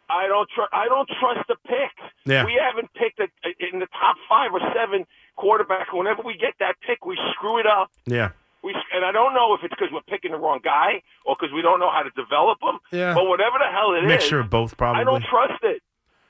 [0.08, 0.70] I don't trust.
[0.72, 1.90] I don't trust the pick.
[2.24, 2.44] Yeah.
[2.44, 3.28] We haven't picked a,
[3.72, 5.06] in the top five or seven
[5.36, 5.92] quarterback.
[5.92, 7.90] Whenever we get that pick, we screw it up.
[8.06, 8.30] Yeah.
[8.62, 11.52] We and I don't know if it's because we're picking the wrong guy or because
[11.54, 12.78] we don't know how to develop them.
[12.90, 13.14] Yeah.
[13.14, 15.00] But whatever the hell it is, Mixture of both, probably.
[15.00, 15.82] I don't trust it.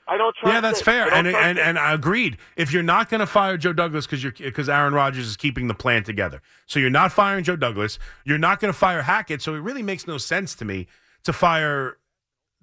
[0.07, 0.53] I don't trust.
[0.53, 0.83] Yeah, that's it.
[0.83, 2.37] fair, and and and I agreed.
[2.57, 5.67] If you're not going to fire Joe Douglas because you're because Aaron Rodgers is keeping
[5.67, 7.99] the plan together, so you're not firing Joe Douglas.
[8.25, 10.87] You're not going to fire Hackett, so it really makes no sense to me
[11.23, 11.97] to fire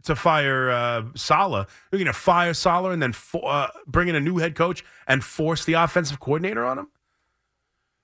[0.04, 1.68] to fire uh, Saleh.
[1.90, 4.84] You're going to fire Saleh and then fo- uh, bring in a new head coach
[5.06, 6.88] and force the offensive coordinator on him.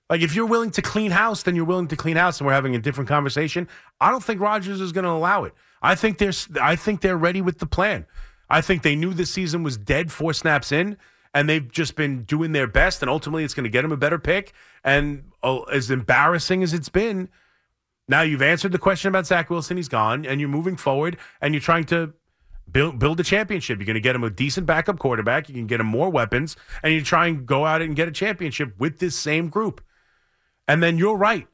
[0.09, 2.53] Like if you're willing to clean house, then you're willing to clean house, and we're
[2.53, 3.69] having a different conversation.
[4.01, 5.55] I don't think Rodgers is going to allow it.
[5.83, 8.07] I think they're I think they're ready with the plan.
[8.49, 10.97] I think they knew this season was dead four snaps in,
[11.35, 13.97] and they've just been doing their best, and ultimately it's going to get them a
[13.97, 14.53] better pick.
[14.85, 17.29] And oh, as embarrassing as it's been,
[18.09, 19.77] now you've answered the question about Zach Wilson.
[19.77, 22.15] He's gone, and you're moving forward, and you're trying to
[22.71, 23.79] build build a championship.
[23.79, 25.49] You're going to get him a decent backup quarterback.
[25.49, 28.13] You can get him more weapons, and you try and go out and get a
[28.13, 29.83] championship with this same group.
[30.69, 31.47] And then you're right.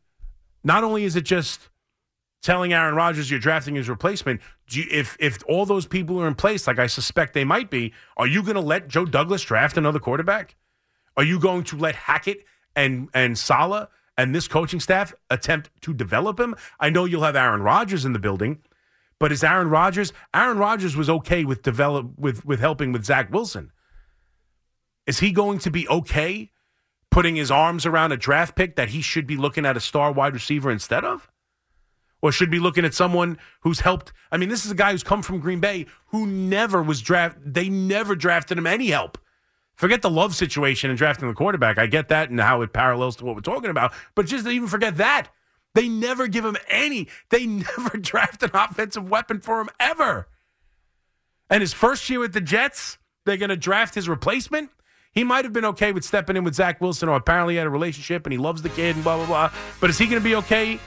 [0.62, 1.68] Not only is it just
[2.42, 4.40] telling Aaron Rodgers you're drafting his replacement,
[4.70, 7.94] you, if if all those people are in place, like I suspect they might be,
[8.16, 10.56] are you going to let Joe Douglas draft another quarterback?
[11.16, 12.44] Are you going to let Hackett
[12.76, 13.88] and and Saleh
[14.18, 16.54] and this coaching staff attempt to develop him?
[16.80, 18.60] I know you'll have Aaron Rodgers in the building,
[19.18, 20.12] but is Aaron Rodgers?
[20.34, 23.72] Aaron Rodgers was okay with develop with with helping with Zach Wilson.
[25.06, 26.50] Is he going to be okay
[27.10, 30.12] putting his arms around a draft pick that he should be looking at a star
[30.12, 31.31] wide receiver instead of?
[32.22, 34.12] Or should be looking at someone who's helped.
[34.30, 37.36] I mean, this is a guy who's come from Green Bay who never was draft.
[37.44, 39.18] They never drafted him any help.
[39.74, 41.78] Forget the love situation and drafting the quarterback.
[41.78, 43.92] I get that and how it parallels to what we're talking about.
[44.14, 45.30] But just even forget that.
[45.74, 47.08] They never give him any.
[47.30, 47.46] They
[47.78, 50.28] never draft an offensive weapon for him ever.
[51.50, 54.70] And his first year with the Jets, they're going to draft his replacement.
[55.12, 57.70] He might have been okay with stepping in with Zach Wilson, or apparently had a
[57.70, 59.52] relationship and he loves the kid and blah blah blah.
[59.80, 60.80] But is he going to be okay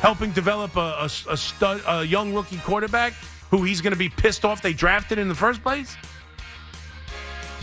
[0.00, 3.12] helping develop a, a, a stud, a young rookie quarterback
[3.50, 5.96] who he's going to be pissed off they drafted in the first place?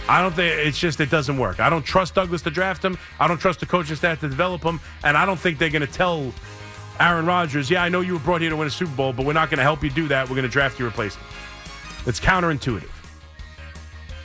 [0.07, 1.59] I don't think it's just it doesn't work.
[1.59, 2.97] I don't trust Douglas to draft him.
[3.19, 5.86] I don't trust the coaching staff to develop him, and I don't think they're going
[5.86, 6.31] to tell
[6.99, 9.25] Aaron Rodgers, "Yeah, I know you were brought here to win a Super Bowl, but
[9.25, 10.29] we're not going to help you do that.
[10.29, 11.27] We're going to draft your replacement."
[12.05, 12.89] It's counterintuitive.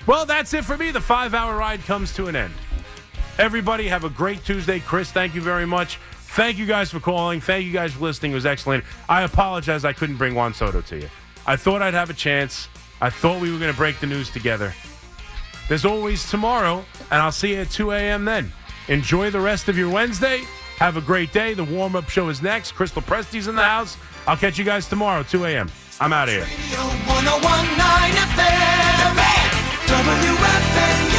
[0.06, 0.90] Well, that's it for me.
[0.90, 2.52] The five-hour ride comes to an end.
[3.38, 4.80] Everybody have a great Tuesday.
[4.80, 5.98] Chris, thank you very much.
[6.34, 7.40] Thank you guys for calling.
[7.40, 8.30] Thank you guys for listening.
[8.30, 8.84] It was excellent.
[9.08, 11.08] I apologize I couldn't bring Juan Soto to you.
[11.44, 12.68] I thought I'd have a chance.
[13.00, 14.72] I thought we were going to break the news together.
[15.68, 18.24] There's always tomorrow, and I'll see you at 2 a.m.
[18.24, 18.52] then.
[18.86, 20.44] Enjoy the rest of your Wednesday.
[20.76, 21.52] Have a great day.
[21.52, 22.72] The warm up show is next.
[22.72, 23.96] Crystal Presti's in the house.
[24.28, 25.68] I'll catch you guys tomorrow, 2 a.m.
[26.00, 26.44] I'm out of here.
[26.44, 31.09] 1019 FM.